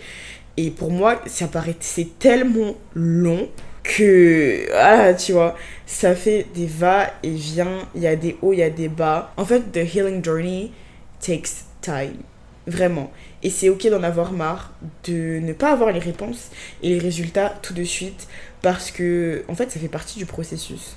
[0.56, 3.48] Et pour moi, ça paraît, c'est tellement long
[3.82, 8.62] que, ah, tu vois, ça fait des va-et-vient, il y a des hauts, il y
[8.62, 9.32] a des bas.
[9.36, 10.72] En fait, the healing journey
[11.20, 12.22] takes time.
[12.66, 13.12] Vraiment.
[13.44, 14.72] Et c'est ok d'en avoir marre,
[15.04, 16.48] de ne pas avoir les réponses
[16.82, 18.26] et les résultats tout de suite,
[18.62, 20.96] parce que, en fait, ça fait partie du processus.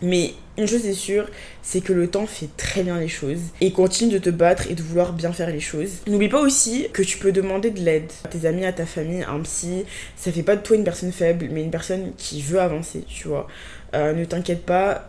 [0.00, 1.28] Mais une chose est sûre,
[1.62, 4.74] c'est que le temps fait très bien les choses et continue de te battre et
[4.74, 5.90] de vouloir bien faire les choses.
[6.06, 9.24] N'oublie pas aussi que tu peux demander de l'aide à tes amis, à ta famille,
[9.24, 9.84] à un psy.
[10.16, 13.26] Ça fait pas de toi une personne faible, mais une personne qui veut avancer, tu
[13.26, 13.48] vois.
[13.94, 15.04] Euh, ne t'inquiète pas.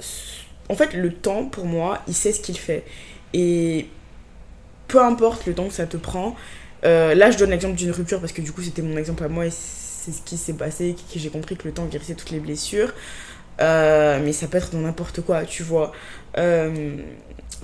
[0.69, 2.83] En fait, le temps, pour moi, il sait ce qu'il fait.
[3.33, 3.85] Et
[4.89, 6.35] peu importe le temps que ça te prend.
[6.83, 9.29] Euh, là, je donne l'exemple d'une rupture parce que du coup, c'était mon exemple à
[9.29, 12.31] moi et c'est ce qui s'est passé, que j'ai compris que le temps guérissait toutes
[12.31, 12.91] les blessures.
[13.61, 15.91] Euh, mais ça peut être dans n'importe quoi, tu vois.
[16.37, 16.97] Euh,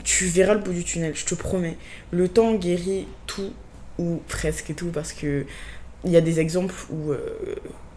[0.04, 1.78] tu verras le bout du tunnel, je te promets.
[2.12, 3.54] Le temps guérit tout,
[3.98, 5.46] ou presque tout, parce que
[6.04, 7.14] il y a des exemples où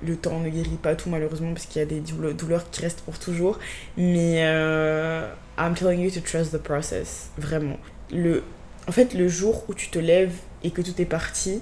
[0.03, 3.03] le temps ne guérit pas tout, malheureusement, parce qu'il y a des douleurs qui restent
[3.03, 3.59] pour toujours.
[3.99, 4.41] Mais
[5.59, 7.79] I'm telling you to trust the process, vraiment.
[8.11, 8.43] Le
[8.89, 10.33] en fait, le jour où tu te lèves
[10.65, 11.61] et que tout est parti,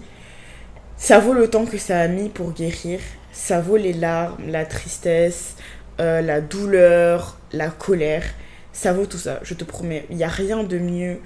[0.97, 3.01] ça vaut le temps que ça a mis pour guérir.
[3.33, 5.57] Ça vaut les larmes, la tristesse,
[6.01, 8.25] euh, la douleur, la colère.
[8.73, 10.07] Ça vaut tout ça, je te promets.
[10.09, 11.19] Il n'y a rien de mieux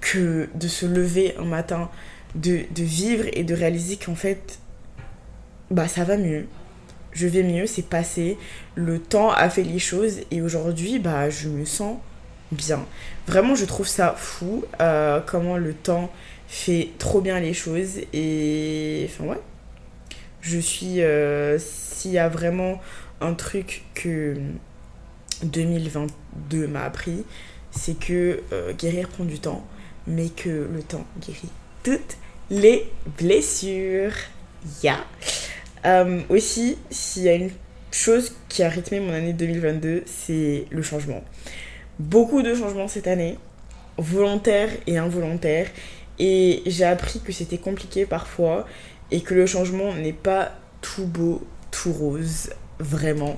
[0.00, 1.90] que de se lever un matin,
[2.36, 4.60] de, de vivre et de réaliser qu'en fait,
[5.72, 6.46] bah ça va mieux.
[7.12, 8.38] Je vais mieux, c'est passé.
[8.76, 11.96] Le temps a fait les choses et aujourd'hui, bah je me sens
[12.52, 12.84] bien.
[13.26, 16.10] Vraiment, je trouve ça fou euh, comment le temps
[16.48, 19.40] fait trop bien les choses et enfin ouais.
[20.40, 22.80] Je suis euh, s'il y a vraiment
[23.20, 24.36] un truc que
[25.42, 27.24] 2022 m'a appris,
[27.70, 29.66] c'est que euh, guérir prend du temps,
[30.06, 31.50] mais que le temps guérit
[31.82, 32.16] toutes
[32.50, 34.12] les blessures.
[34.82, 35.04] Ya.
[35.84, 37.50] Euh, aussi, s'il y a une
[37.90, 41.22] chose qui a rythmé mon année 2022, c'est le changement.
[41.98, 43.38] Beaucoup de changements cette année,
[43.96, 45.68] volontaires et involontaires.
[46.18, 48.66] Et j'ai appris que c'était compliqué parfois
[49.10, 53.36] et que le changement n'est pas tout beau, tout rose, vraiment.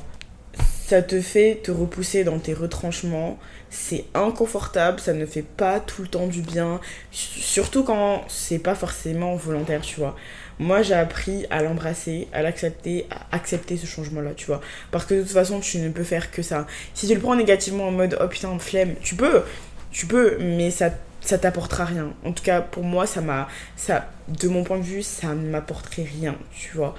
[0.87, 3.39] Ça te fait te repousser dans tes retranchements,
[3.71, 6.81] c'est inconfortable, ça ne fait pas tout le temps du bien,
[7.13, 10.17] surtout quand c'est pas forcément volontaire, tu vois.
[10.59, 14.61] Moi, j'ai appris à l'embrasser, à l'accepter, à accepter ce changement-là, tu vois.
[14.91, 16.67] Parce que de toute façon, tu ne peux faire que ça.
[16.93, 19.43] Si tu le prends négativement en mode oh putain, flemme, tu peux,
[19.91, 22.13] tu peux, mais ça ça t'apportera rien.
[22.25, 25.49] En tout cas, pour moi, ça m'a ça de mon point de vue, ça ne
[25.49, 26.95] m'apporterait rien, tu vois.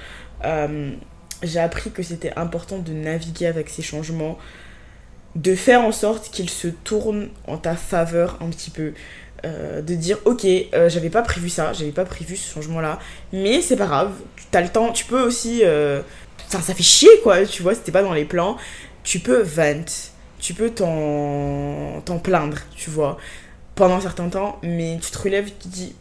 [0.46, 0.92] Euh,
[1.44, 4.38] j'ai appris que c'était important de naviguer avec ces changements,
[5.36, 8.94] de faire en sorte qu'ils se tournent en ta faveur un petit peu.
[9.44, 13.00] Euh, de dire ok euh, j'avais pas prévu ça j'avais pas prévu ce changement là
[13.34, 14.12] mais c'est pas grave
[14.52, 16.04] t'as le temps tu peux aussi euh,
[16.46, 18.56] enfin ça fait chier quoi tu vois c'était pas dans les plans
[19.04, 19.84] tu peux vent
[20.38, 23.18] tu peux t'en t'en plaindre tu vois
[23.74, 25.96] pendant un certain temps mais tu te relèves tu te dis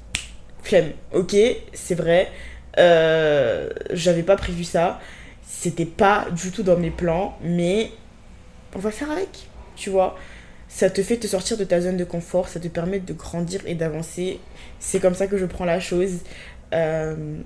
[0.63, 1.35] flemme ok
[1.73, 2.31] c'est vrai
[2.77, 5.01] j'avais pas prévu ça
[5.49, 7.91] c'était pas du tout dans mes plans mais
[8.75, 10.17] on va faire avec, tu vois.
[10.69, 13.61] Ça te fait te sortir de ta zone de confort, ça te permet de grandir
[13.67, 14.39] et d'avancer.
[14.79, 16.19] C'est comme ça que je prends la chose.
[16.73, 17.41] Euh,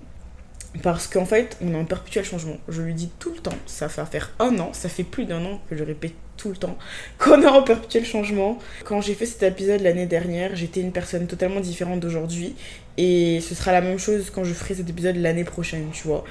[0.83, 2.57] parce qu'en fait, on est en perpétuel changement.
[2.69, 5.45] Je lui dis tout le temps, ça va faire un an, ça fait plus d'un
[5.45, 6.77] an que je répète tout le temps
[7.19, 8.59] qu'on est en perpétuel changement.
[8.85, 12.57] Quand j'ai fait cet épisode l'année dernière, j'étais une personne totalement différente d'aujourd'hui.
[12.97, 16.25] Et ce sera la même chose quand je ferai cet épisode l'année prochaine, tu vois.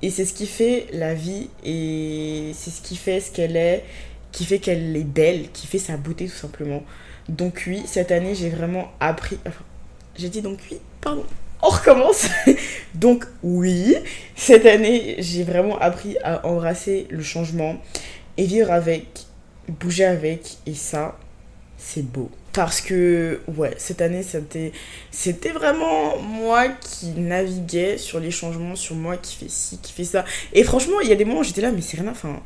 [0.00, 3.84] Et c'est ce qui fait la vie et c'est ce qui fait ce qu'elle est
[4.38, 6.84] qui fait qu'elle est belle, qui fait sa beauté tout simplement.
[7.28, 9.36] Donc oui, cette année j'ai vraiment appris...
[9.44, 9.64] Enfin,
[10.16, 11.24] j'ai dit donc oui, pardon.
[11.60, 12.28] On recommence.
[12.94, 13.96] donc oui,
[14.36, 17.82] cette année j'ai vraiment appris à embrasser le changement
[18.36, 19.24] et vivre avec,
[19.66, 21.18] bouger avec et ça,
[21.76, 22.30] c'est beau.
[22.52, 24.70] Parce que, ouais, cette année, c'était,
[25.10, 30.04] c'était vraiment moi qui naviguais sur les changements, sur moi qui fait ci, qui fait
[30.04, 30.24] ça.
[30.52, 32.40] Et franchement, il y a des moments où j'étais là, mais c'est rien, enfin,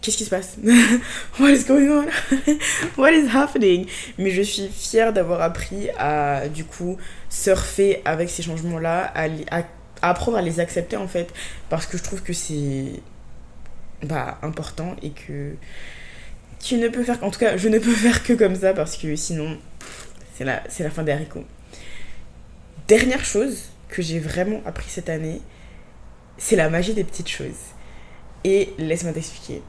[0.00, 0.56] qu'est-ce qui se passe?
[1.40, 2.06] What is going on?
[2.96, 3.86] What is happening?
[4.18, 6.96] Mais je suis fière d'avoir appris à, du coup,
[7.28, 9.12] surfer avec ces changements-là,
[9.50, 9.62] à,
[10.02, 11.32] apprendre à les accepter, en fait,
[11.68, 12.92] parce que je trouve que c'est
[14.02, 15.54] bah, important et que
[16.62, 18.96] tu ne peux faire, en tout cas, je ne peux faire que comme ça, parce
[18.96, 19.58] que sinon,
[20.34, 21.44] c'est la, la fin des haricots.
[22.88, 25.40] Dernière chose que j'ai vraiment appris cette année,
[26.38, 27.74] c'est la magie des petites choses.
[28.44, 29.62] Et laisse-moi t'expliquer.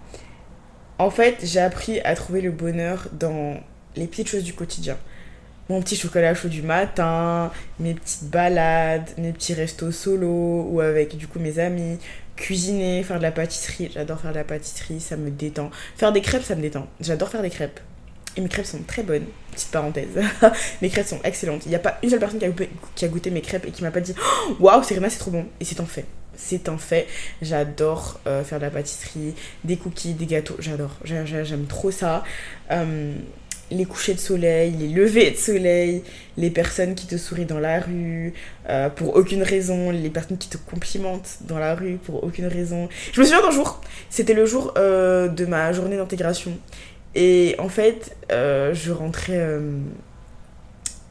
[0.99, 3.57] En fait, j'ai appris à trouver le bonheur dans
[3.95, 4.97] les petites choses du quotidien.
[5.69, 11.15] Mon petit chocolat chaud du matin, mes petites balades, mes petits restos solo ou avec
[11.17, 11.99] du coup mes amis,
[12.35, 13.91] cuisiner, faire de la pâtisserie.
[13.93, 15.69] J'adore faire de la pâtisserie, ça me détend.
[15.97, 16.87] Faire des crêpes, ça me détend.
[16.99, 17.79] J'adore faire des crêpes.
[18.35, 19.25] Et mes crêpes sont très bonnes.
[19.51, 20.07] Petite parenthèse.
[20.81, 21.63] mes crêpes sont excellentes.
[21.65, 23.91] Il n'y a pas une seule personne qui a, goûté, mes crêpes et qui m'a
[23.91, 24.15] pas dit
[24.59, 25.45] Waouh, Serena, c'est trop bon.
[25.59, 26.05] Et c'est en fait
[26.37, 27.07] c'est un fait.
[27.41, 30.55] J'adore euh, faire de la pâtisserie, des cookies, des gâteaux.
[30.59, 30.95] J'adore.
[31.03, 32.23] J'aime trop ça.
[32.71, 33.13] Euh,
[33.69, 36.03] les couchers de soleil, les levées de soleil,
[36.37, 38.33] les personnes qui te sourient dans la rue
[38.69, 42.87] euh, pour aucune raison, les personnes qui te complimentent dans la rue pour aucune raison.
[43.11, 46.57] Je me souviens d'un jour, c'était le jour de ma journée d'intégration.
[47.13, 49.59] Et en fait, je rentrais,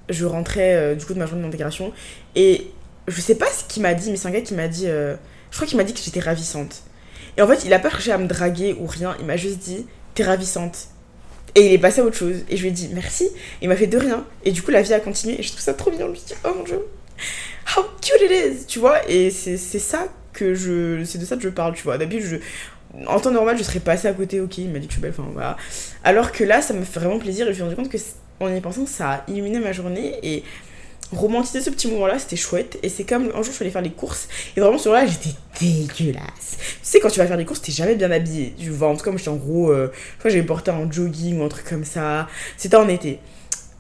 [0.09, 1.93] je rentrais du coup de ma journée d'intégration
[2.37, 2.71] et
[3.09, 4.87] je sais pas ce qu'il m'a dit, mais c'est un gars qui m'a dit.
[4.87, 5.17] Euh,
[5.51, 6.83] je crois qu'il m'a dit que j'étais ravissante.
[7.37, 9.59] Et en fait, il a pas cherché à me draguer ou rien, il m'a juste
[9.59, 10.89] dit T'es ravissante.
[11.55, 12.45] Et il est passé à autre chose.
[12.51, 13.29] Et je lui ai dit merci.
[13.63, 14.27] Il m'a fait de rien.
[14.45, 15.39] Et du coup, la vie a continué.
[15.39, 16.07] Et je trouve ça trop bien.
[16.07, 16.81] Je me dis Oh mon dieu,
[17.77, 18.67] how cute it is.
[18.67, 21.03] Tu vois Et c'est ça que je.
[21.05, 21.99] C'est de ça que je parle, tu vois.
[21.99, 22.37] D'habitude, je.
[23.07, 25.03] En temps normal, je serais passée à côté, ok, il m'a dit que je suis
[25.03, 25.59] belle, enfin voilà.
[26.03, 27.99] Alors que là, ça me fait vraiment plaisir et je me suis rendu compte que
[28.41, 30.45] en y pensant, ça a illuminé ma journée et
[31.13, 33.83] romantiser ce petit moment là c'était chouette et c'est comme un jour je suis faire
[33.83, 37.45] les courses et vraiment ce jour-là j'étais dégueulasse tu sais quand tu vas faire des
[37.45, 39.93] courses t'es jamais bien habillée tu vois en tout cas moi j'étais en gros euh,
[40.25, 43.21] je j'avais porté un jogging ou un truc comme ça c'était en été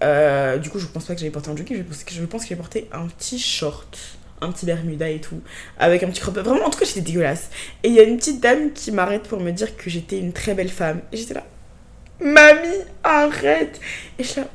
[0.02, 2.54] Euh, du coup, je pense pas que j'allais porter un jogging, je pense que je
[2.54, 3.98] porter un petit short,
[4.40, 5.40] un petit bermuda et tout,
[5.78, 6.36] avec un petit crop.
[6.38, 7.48] Vraiment, en tout cas, j'étais dégueulasse.
[7.82, 10.32] Et il y a une petite dame qui m'arrête pour me dire que j'étais une
[10.32, 11.00] très belle femme.
[11.12, 11.44] Et j'étais là,
[12.20, 13.80] mamie, arrête
[14.18, 14.48] Et je suis là,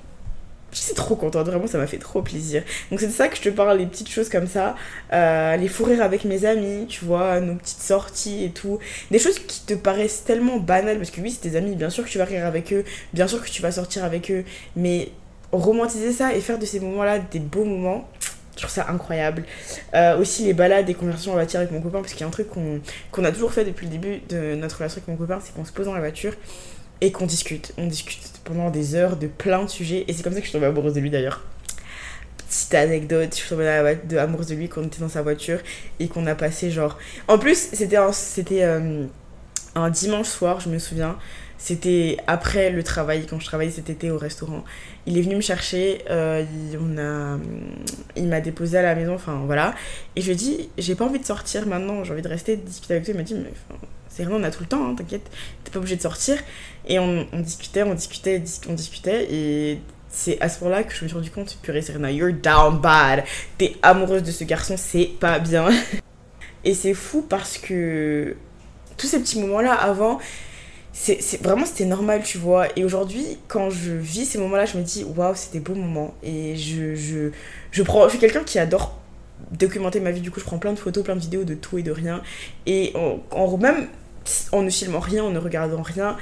[0.72, 2.64] je suis trop contente, vraiment ça m'a fait trop plaisir.
[2.90, 4.76] Donc c'est de ça que je te parle, les petites choses comme ça,
[5.14, 8.80] euh, les fous rires avec mes amis, tu vois, nos petites sorties et tout.
[9.12, 12.06] Des choses qui te paraissent tellement banales, parce que oui, c'est tes amis, bien sûr
[12.06, 14.44] que tu vas rire avec eux, bien sûr que tu vas sortir avec eux,
[14.76, 15.10] mais
[15.52, 18.08] romantiser ça et faire de ces moments-là des beaux moments,
[18.56, 19.44] je trouve ça incroyable.
[19.94, 22.28] Euh, aussi les balades et conversations en voiture avec mon copain, parce qu'il y a
[22.28, 25.40] un truc qu'on a toujours fait depuis le début de notre relation avec mon copain,
[25.44, 26.34] c'est qu'on se pose dans la voiture
[27.02, 27.74] et qu'on discute.
[27.78, 30.06] On discute pendant des heures de plein de sujets.
[30.08, 31.44] Et c'est comme ça que je suis tombée amoureuse de lui d'ailleurs.
[32.48, 33.68] Petite anecdote, je suis tombée
[34.18, 35.60] amoureuse de lui quand on était dans sa voiture
[36.00, 36.98] et qu'on a passé genre.
[37.28, 39.06] En plus, c'était un, c'était, euh,
[39.76, 41.18] un dimanche soir, je me souviens.
[41.58, 44.66] C'était après le travail, quand je travaillais cet été au restaurant.
[45.06, 46.44] Il est venu me chercher, euh,
[46.80, 47.38] on a,
[48.16, 49.76] il m'a déposé à la maison, enfin voilà.
[50.16, 52.58] Et je lui ai dit, j'ai pas envie de sortir maintenant, j'ai envie de rester
[52.58, 53.14] discuter avec toi.
[53.14, 53.52] Il m'a dit, mais
[54.12, 55.30] c'est rien, on a tout le temps, hein, t'inquiète,
[55.64, 56.38] t'es pas obligé de sortir.
[56.86, 61.08] Et on, discutait, on discutait, on discutait, et c'est à ce moment-là que je me
[61.08, 63.24] suis rendu compte, purée Serena, you're down bad,
[63.58, 65.70] t'es amoureuse de ce garçon, c'est pas bien.
[66.66, 68.36] et c'est fou parce que
[68.98, 70.20] tous ces petits moments-là avant,
[70.94, 72.68] c'est vraiment c'était normal tu vois.
[72.76, 75.74] Et aujourd'hui quand je vis ces moments là je me dis waouh c'était des beaux
[75.74, 76.14] moments.
[76.22, 77.32] Et je je
[77.72, 79.00] je prends je suis quelqu'un qui adore
[79.52, 80.20] documenter ma vie.
[80.20, 82.22] Du coup je prends plein de photos plein de vidéos de tout et de rien.
[82.66, 83.88] Et en, en même
[84.52, 86.18] en ne filmant rien, en ne regardant rien,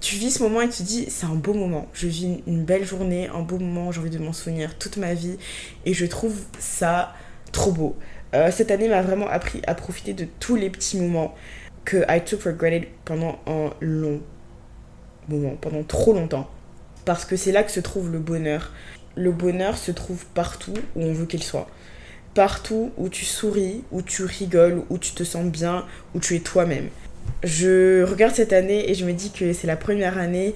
[0.00, 1.88] tu vis ce moment et tu dis c'est un beau moment.
[1.94, 5.14] Je vis une belle journée, un beau moment, j'ai envie de m'en souvenir toute ma
[5.14, 5.38] vie
[5.86, 7.14] et je trouve ça
[7.52, 7.96] trop beau.
[8.34, 11.34] Euh, cette année m'a vraiment appris à profiter de tous les petits moments
[11.84, 14.20] que I took for granted pendant un long
[15.28, 16.50] moment, pendant trop longtemps.
[17.04, 18.72] Parce que c'est là que se trouve le bonheur.
[19.16, 21.68] Le bonheur se trouve partout où on veut qu'il soit
[22.34, 26.40] partout où tu souris, où tu rigoles, où tu te sens bien, où tu es
[26.40, 26.88] toi-même.
[27.42, 30.54] Je regarde cette année et je me dis que c'est la première année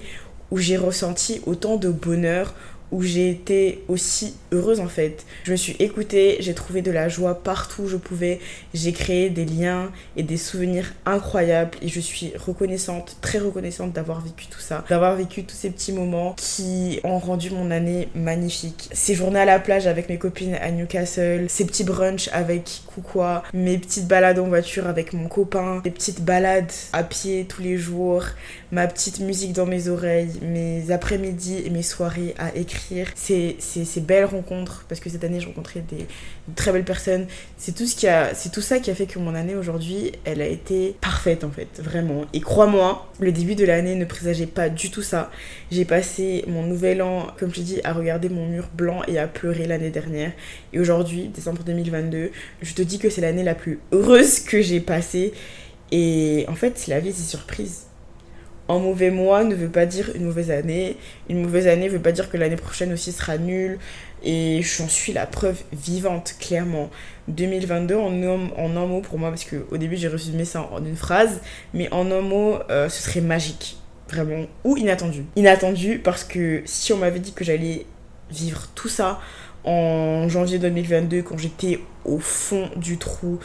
[0.51, 2.53] où j'ai ressenti autant de bonheur,
[2.91, 5.25] où j'ai été aussi heureuse en fait.
[5.43, 8.39] Je me suis écoutée, j'ai trouvé de la joie partout où je pouvais,
[8.73, 14.21] j'ai créé des liens et des souvenirs incroyables et je suis reconnaissante, très reconnaissante d'avoir
[14.21, 18.89] vécu tout ça, d'avoir vécu tous ces petits moments qui ont rendu mon année magnifique.
[18.91, 23.43] Ces journées à la plage avec mes copines à Newcastle, ces petits brunchs avec Koukoua,
[23.53, 27.77] mes petites balades en voiture avec mon copain, des petites balades à pied tous les
[27.77, 28.23] jours,
[28.71, 34.01] ma petite musique dans mes oreilles, mes après-midi et mes soirées à écrire, ces, ces,
[34.01, 34.36] belles rencontres,
[34.87, 36.07] parce que cette année j'ai rencontré des,
[36.55, 39.19] très belles personnes, c'est tout, ce qui a, c'est tout ça qui a fait que
[39.19, 42.25] mon année aujourd'hui, elle a été parfaite en fait, vraiment.
[42.33, 45.31] Et crois-moi, le début de l'année ne présageait pas du tout ça.
[45.71, 49.27] J'ai passé mon nouvel an, comme je dis, à regarder mon mur blanc et à
[49.27, 50.31] pleurer l'année dernière.
[50.73, 54.79] Et aujourd'hui, décembre 2022, je te dis que c'est l'année la plus heureuse que j'ai
[54.79, 55.33] passée.
[55.91, 57.87] Et en fait, la vie, c'est surprise
[58.69, 60.97] un mauvais mois ne veut pas dire une mauvaise année.
[61.29, 63.79] Une mauvaise année ne veut pas dire que l'année prochaine aussi sera nulle.
[64.29, 66.89] Et j'en suis la preuve vivante, clairement.
[67.29, 68.11] 2022 en,
[68.57, 71.41] en un mot pour moi, parce qu'au début j'ai résumé ça en une phrase,
[71.73, 73.77] mais en un mot, euh, ce serait magique.
[74.09, 74.45] Vraiment.
[74.65, 75.23] Ou inattendu.
[75.37, 77.85] Inattendu parce que si on m'avait dit que j'allais
[78.29, 79.19] vivre tout ça
[79.63, 83.39] en janvier 2022 quand j'étais au fond du trou,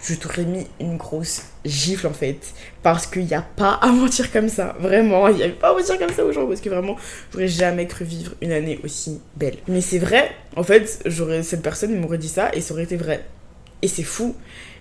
[0.00, 2.38] je t'aurais mis une grosse gifle en fait.
[2.82, 4.76] Parce qu'il n'y a pas à mentir comme ça.
[4.78, 6.46] Vraiment, il n'y a pas à mentir comme ça aux gens.
[6.46, 6.96] Parce que vraiment,
[7.32, 9.56] j'aurais jamais cru vivre une année aussi belle.
[9.66, 12.96] Mais c'est vrai, en fait, j'aurais, cette personne m'aurait dit ça et ça aurait été
[12.96, 13.24] vrai.
[13.82, 14.34] Et c'est fou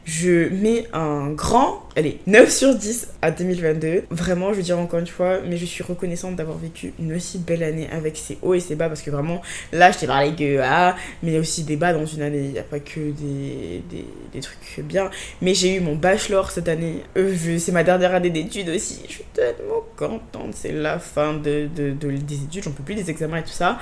[0.08, 4.06] je mets un grand, allez, 9 sur 10 à 2022.
[4.10, 7.40] Vraiment, je veux dire encore une fois, mais je suis reconnaissante d'avoir vécu une aussi
[7.40, 9.42] belle année avec ses hauts et ses bas parce que vraiment,
[9.74, 12.22] là, je t'ai parlé que ah, mais il y a aussi des bas dans une
[12.22, 12.40] année.
[12.46, 15.10] Il n'y a pas que des, des, des, trucs bien.
[15.42, 17.04] Mais j'ai eu mon bachelor cette année.
[17.18, 19.02] Euh, c'est ma dernière année d'études aussi.
[19.10, 20.54] Je suis tellement contente.
[20.54, 22.64] C'est la fin de, de, de des études.
[22.64, 23.78] J'en peux plus des examens et tout ça.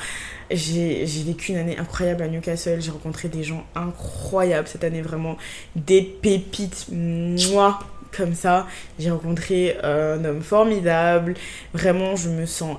[0.52, 2.82] J'ai vécu une année incroyable à Newcastle.
[2.82, 5.38] J'ai rencontré des gens incroyables cette année, vraiment
[5.76, 7.80] des pépites, moi,
[8.16, 8.68] comme ça.
[9.00, 11.34] J'ai rencontré euh, un homme formidable.
[11.74, 12.78] Vraiment, je me sens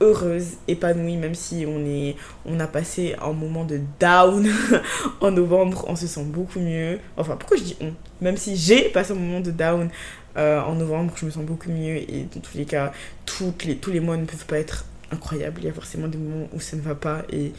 [0.00, 2.16] heureuse, épanouie, même si on, est,
[2.46, 4.48] on a passé un moment de down
[5.20, 6.98] en novembre, on se sent beaucoup mieux.
[7.16, 7.92] Enfin, pourquoi je dis on?
[8.20, 9.90] Même si j'ai passé un moment de down
[10.36, 12.92] euh, en novembre, je me sens beaucoup mieux et dans tous les cas,
[13.24, 14.84] toutes les, tous les mois ne peuvent pas être
[15.14, 15.60] incroyable.
[15.62, 17.52] Il y a forcément des moments où ça ne va pas et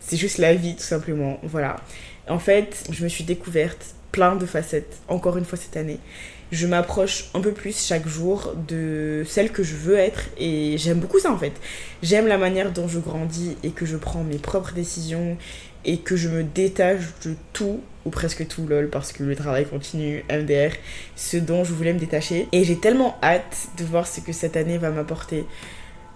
[0.00, 1.38] c'est juste la vie tout simplement.
[1.42, 1.76] Voilà.
[2.28, 5.98] En fait, je me suis découverte plein de facettes, encore une fois cette année.
[6.52, 11.00] je m'approche un peu plus chaque jour de celle que je veux être et j'aime
[11.00, 11.54] beaucoup ça en fait.
[12.02, 15.36] J'aime la manière dont je grandis et que je prends mes propres décisions
[15.84, 19.66] et que je me détache de tout ou presque tout lol parce que le travail
[19.66, 20.70] continue MDR
[21.16, 24.56] ce dont je voulais me détacher et j'ai tellement hâte de voir ce que cette
[24.56, 25.44] année va m'apporter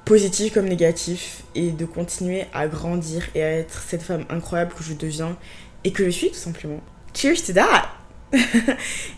[0.08, 4.82] positif comme négatif et de continuer à grandir et à être cette femme incroyable que
[4.82, 5.36] je deviens
[5.84, 6.80] et que je suis tout simplement.
[7.12, 7.90] Cheers to that!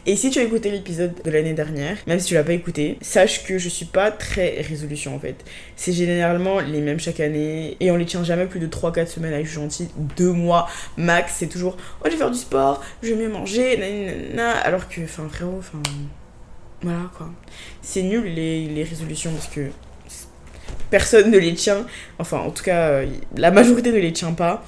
[0.07, 2.99] et si tu as écouté l'épisode de l'année dernière, même si tu l'as pas écouté,
[3.03, 5.37] sache que je suis pas très résolution en fait.
[5.77, 9.35] C'est généralement les mêmes chaque année et on les tient jamais plus de 3-4 semaines
[9.35, 11.35] avec gentil, 2 mois max.
[11.39, 14.59] C'est toujours oh je vais faire du sport, je vais mieux manger, nanana.
[14.59, 15.83] Alors que, enfin frérot, enfin.
[16.83, 17.31] Voilà quoi.
[17.81, 19.69] C'est nul les, les résolutions parce que
[20.91, 21.87] personne ne les tient.
[22.19, 23.03] Enfin, en tout cas,
[23.37, 24.65] la majorité ne les tient pas.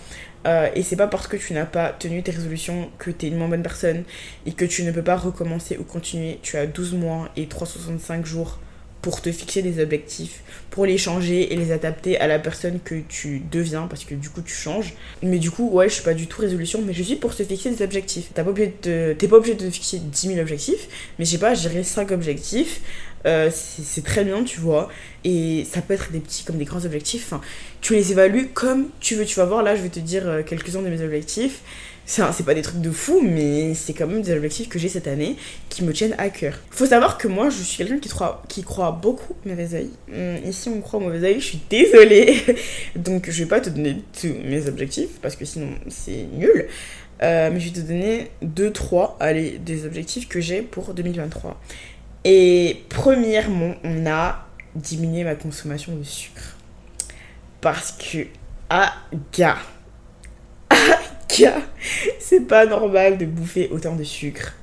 [0.46, 3.28] Euh, et c'est pas parce que tu n'as pas tenu tes résolutions que tu es
[3.28, 4.02] une moins bonne personne
[4.44, 6.38] et que tu ne peux pas recommencer ou continuer.
[6.42, 8.58] Tu as 12 mois et 365 jours
[9.02, 12.94] pour te fixer des objectifs, pour les changer et les adapter à la personne que
[13.08, 14.94] tu deviens, parce que du coup tu changes.
[15.24, 17.42] Mais du coup, ouais, je suis pas du tout résolution, mais je suis pour se
[17.42, 18.30] fixer des objectifs.
[18.32, 21.38] T'es pas obligé de, pas obligé de te fixer 10 000 objectifs, mais je sais
[21.38, 22.80] pas, gérer 5 objectifs,
[23.26, 24.88] euh, c'est très bien, tu vois.
[25.24, 27.24] Et ça peut être des petits comme des grands objectifs.
[27.26, 27.40] Enfin,
[27.80, 29.24] tu les évalues comme tu veux.
[29.24, 31.62] Tu vas voir, là, je vais te dire euh, quelques-uns de mes objectifs.
[32.04, 35.06] C'est pas des trucs de fou, mais c'est quand même des objectifs que j'ai cette
[35.06, 35.36] année
[35.68, 36.58] qui me tiennent à cœur.
[36.70, 39.90] Faut savoir que moi, je suis quelqu'un qui croit, qui croit beaucoup au mauvais oeil.
[40.12, 42.34] Hum, ici, on croit au mauvais oeil, je suis désolée.
[42.96, 46.66] Donc, je vais pas te donner tous mes objectifs parce que sinon, c'est nul.
[47.22, 51.58] Euh, mais je vais te donner 2-3, allez, des objectifs que j'ai pour 2023.
[52.24, 56.56] Et premièrement, on a diminué ma consommation de sucre.
[57.60, 58.26] Parce que,
[58.70, 58.92] ah,
[59.36, 59.58] gars,
[60.70, 60.74] ah,
[61.38, 61.62] gars,
[62.18, 64.54] c'est pas normal de bouffer autant de sucre.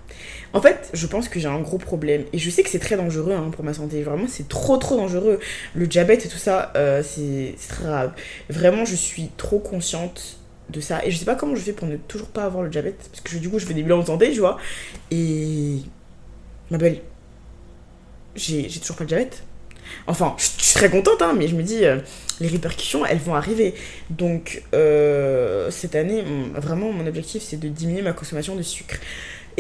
[0.52, 2.24] En fait, je pense que j'ai un gros problème.
[2.34, 4.02] Et je sais que c'est très dangereux hein, pour ma santé.
[4.02, 5.40] Vraiment, c'est trop, trop dangereux.
[5.76, 8.14] Le diabète et tout ça, euh, c'est très grave.
[8.50, 10.40] Vraiment, je suis trop consciente
[10.70, 11.06] de ça.
[11.06, 13.10] Et je sais pas comment je fais pour ne toujours pas avoir le diabète.
[13.12, 14.58] Parce que du coup, je fais des bilans de santé, tu vois.
[15.12, 15.78] Et.
[16.72, 17.02] Ma belle,
[18.40, 19.44] j'ai toujours pas de diabète.
[20.08, 22.00] Enfin, je, suis très contente, hein, mais je me dis, euh,
[22.40, 23.74] les répercussions, elles vont arriver.
[24.10, 26.24] Donc, euh, cette année,
[26.56, 28.96] vraiment, mon objectif, c'est de diminuer ma consommation de sucre.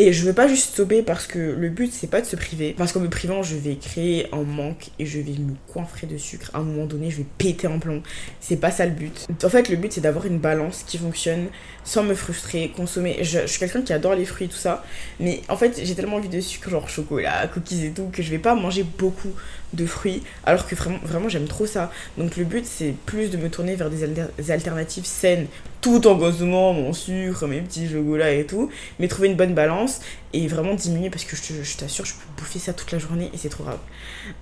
[0.01, 2.73] Et je veux pas juste stopper parce que le but c'est pas de se priver.
[2.77, 6.15] Parce qu'en me privant, je vais créer un manque et je vais me coinfrer de
[6.15, 6.49] sucre.
[6.53, 8.01] À un moment donné, je vais péter en plomb.
[8.39, 9.27] C'est pas ça le but.
[9.43, 11.47] En fait, le but c'est d'avoir une balance qui fonctionne
[11.83, 13.17] sans me frustrer, consommer.
[13.23, 14.85] Je, suis quelqu'un qui adore les fruits et tout ça.
[15.19, 18.29] Mais en fait, j'ai tellement envie de sucre, genre chocolat, cookies et tout, que je
[18.29, 19.33] vais pas manger beaucoup
[19.73, 20.23] de fruits.
[20.45, 21.91] Alors que vraiment, vraiment j'aime trop ça.
[22.17, 25.47] Donc le but c'est plus de me tourner vers des alternatives saines
[25.81, 28.69] tout en consommant mon sucre, mes petits chocolats et tout,
[28.99, 30.01] mais trouver une bonne balance
[30.33, 33.37] et vraiment diminuer parce que je, t'assure, je peux bouffer ça toute la journée et
[33.37, 33.79] c'est trop grave.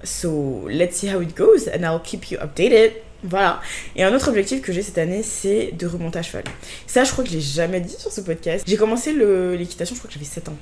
[0.04, 2.94] So, let's see how it goes and I'll keep you updated.
[3.24, 3.62] Voilà.
[3.96, 6.44] Et un autre objectif que j'ai cette année, c'est de remonter à cheval.
[6.86, 8.64] Ça, je crois que je l'ai jamais dit sur ce podcast.
[8.68, 10.58] J'ai commencé l'équitation, je crois que j'avais 7 ans.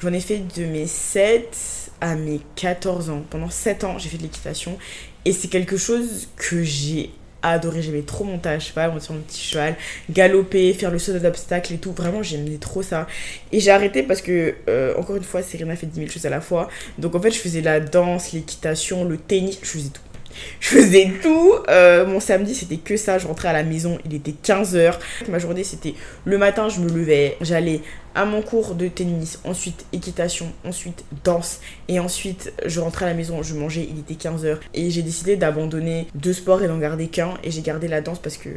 [0.00, 3.22] J'en ai fait de mes 7 à mes 14 ans.
[3.30, 4.76] Pendant 7 ans, j'ai fait de l'équitation.
[5.24, 7.10] Et c'est quelque chose que j'ai
[7.42, 7.82] adoré.
[7.82, 9.76] J'aimais trop monter à cheval, monter sur mon petit cheval,
[10.10, 11.92] galoper, faire le saut d'obstacle et tout.
[11.92, 13.06] Vraiment, j'aimais trop ça.
[13.50, 16.30] Et j'ai arrêté parce que, euh, encore une fois, Serena fait 10 000 choses à
[16.30, 16.68] la fois.
[16.98, 20.11] Donc en fait, je faisais la danse, l'équitation, le tennis, je faisais tout.
[20.60, 21.54] Je faisais tout.
[21.68, 23.18] Euh, mon samedi, c'était que ça.
[23.18, 24.94] Je rentrais à la maison, il était 15h.
[25.28, 27.80] Ma journée, c'était le matin, je me levais, j'allais
[28.14, 33.14] à mon cours de tennis, ensuite équitation, ensuite danse, et ensuite je rentrais à la
[33.14, 34.58] maison, je mangeais, il était 15h.
[34.74, 37.34] Et j'ai décidé d'abandonner deux sports et d'en garder qu'un.
[37.42, 38.50] Et j'ai gardé la danse parce que,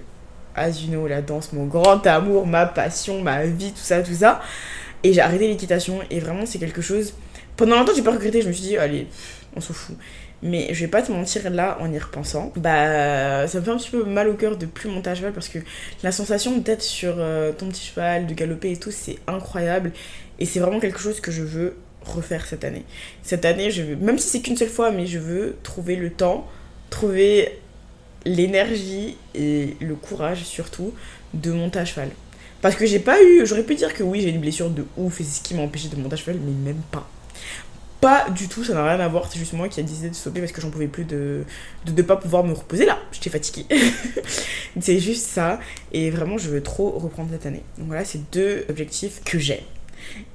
[0.56, 4.14] as you know, la danse, mon grand amour, ma passion, ma vie, tout ça, tout
[4.14, 4.42] ça.
[5.04, 7.14] Et j'ai arrêté l'équitation, et vraiment, c'est quelque chose.
[7.58, 9.08] Pendant longtemps, j'ai pas regretté, je me suis dit, allez,
[9.56, 9.96] on s'en fout.
[10.44, 12.52] Mais je vais pas te mentir là en y repensant.
[12.56, 15.34] Bah ça me fait un petit peu mal au cœur de plus monter à cheval
[15.34, 15.60] parce que
[16.04, 19.92] la sensation d'être sur euh, ton petit cheval, de galoper et tout, c'est incroyable.
[20.40, 22.84] Et c'est vraiment quelque chose que je veux refaire cette année.
[23.24, 26.12] Cette année, je veux, même si c'est qu'une seule fois, mais je veux trouver le
[26.12, 26.48] temps,
[26.90, 27.60] trouver
[28.26, 30.94] l'énergie et le courage surtout
[31.34, 32.10] de monter à cheval.
[32.62, 35.22] Parce que j'ai pas eu, j'aurais pu dire que oui, j'ai une blessure de ouf
[35.22, 37.08] et c'est ce qui m'a empêché de monter à cheval, mais même pas.
[38.06, 40.14] Pas du tout, ça n'a rien à voir, c'est juste moi qui a décidé de
[40.14, 41.44] stopper parce que j'en pouvais plus de
[41.88, 43.66] ne pas pouvoir me reposer là, j'étais fatiguée.
[44.80, 45.60] c'est juste ça,
[45.92, 47.64] et vraiment je veux trop reprendre cette année.
[47.80, 49.66] Donc voilà, c'est deux objectifs que j'ai.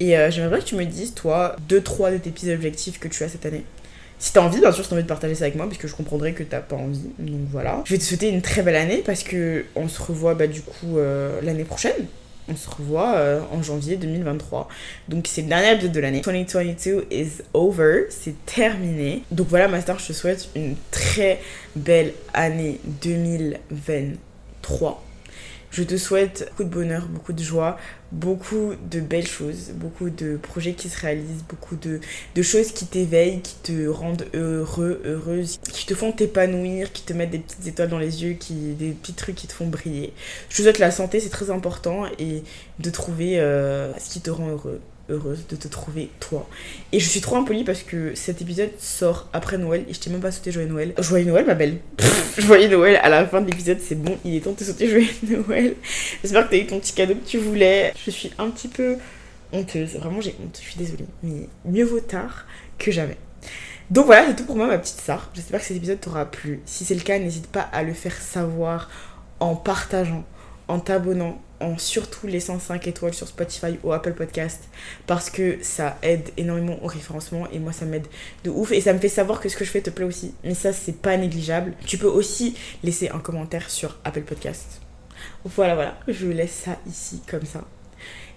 [0.00, 3.06] Et euh, j'aimerais que tu me dises, toi, deux, trois de tes petits objectifs que
[3.06, 3.62] tu as cette année.
[4.18, 5.94] Si t'as envie, bien sûr, si t'as envie de partager ça avec moi, puisque je
[5.94, 7.10] comprendrais que t'as pas envie.
[7.20, 7.82] Donc voilà.
[7.84, 10.62] Je vais te souhaiter une très belle année parce que on se revoit bah, du
[10.62, 12.08] coup euh, l'année prochaine
[12.50, 14.68] on se revoit euh, en janvier 2023.
[15.08, 16.22] Donc c'est le dernier épisode de l'année.
[16.22, 19.22] 2022 is over, c'est terminé.
[19.30, 21.40] Donc voilà, Master, je te souhaite une très
[21.76, 25.04] belle année 2023.
[25.70, 27.78] Je te souhaite beaucoup de bonheur, beaucoup de joie,
[28.12, 32.00] beaucoup de belles choses, beaucoup de projets qui se réalisent, beaucoup de,
[32.42, 37.30] choses qui t'éveillent, qui te rendent heureux, heureuse, qui te font t'épanouir, qui te mettent
[37.30, 40.12] des petites étoiles dans les yeux, qui, des petits trucs qui te font briller.
[40.48, 42.42] Je te souhaite la santé, c'est très important, et
[42.78, 44.80] de trouver euh, ce qui te rend heureux
[45.10, 46.48] heureuse de te trouver toi.
[46.92, 50.10] Et je suis trop impolie parce que cet épisode sort après Noël et je t'ai
[50.10, 50.94] même pas sauté Joyeux Noël.
[50.98, 51.78] Joyeux Noël, ma belle.
[52.38, 54.88] joyeux Noël à la fin de l'épisode, c'est bon, il est temps de te sauter
[54.88, 55.74] Joyeux Noël.
[56.22, 57.92] J'espère que t'as eu ton petit cadeau que tu voulais.
[58.04, 58.96] Je suis un petit peu
[59.52, 61.06] honteuse, vraiment j'ai honte, je suis désolée.
[61.22, 62.46] Mais mieux vaut tard
[62.78, 63.16] que jamais.
[63.90, 65.28] Donc voilà, c'est tout pour moi, ma petite Sarah.
[65.34, 66.60] J'espère que cet épisode t'aura plu.
[66.64, 68.88] Si c'est le cas, n'hésite pas à le faire savoir
[69.40, 70.24] en partageant,
[70.68, 74.64] en t'abonnant, en surtout laissant 5 étoiles sur Spotify ou Apple Podcast
[75.06, 78.06] parce que ça aide énormément au référencement et moi ça m'aide
[78.44, 80.34] de ouf et ça me fait savoir que ce que je fais te plaît aussi.
[80.44, 81.74] Mais ça c'est pas négligeable.
[81.86, 84.80] Tu peux aussi laisser un commentaire sur Apple Podcast.
[85.44, 87.62] Voilà voilà, je laisse ça ici comme ça.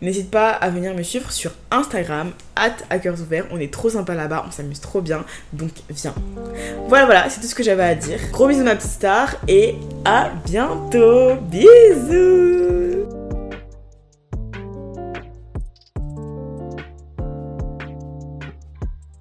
[0.02, 2.76] N'hésite pas à venir me suivre sur Instagram, at
[3.08, 3.46] ouverts.
[3.52, 6.14] On est trop sympa là-bas, on s'amuse trop bien, donc viens.
[6.90, 8.20] Voilà, voilà, c'est tout ce que j'avais à dire.
[8.34, 11.36] Gros bisous ma petite star et à bientôt.
[11.50, 13.13] Bisous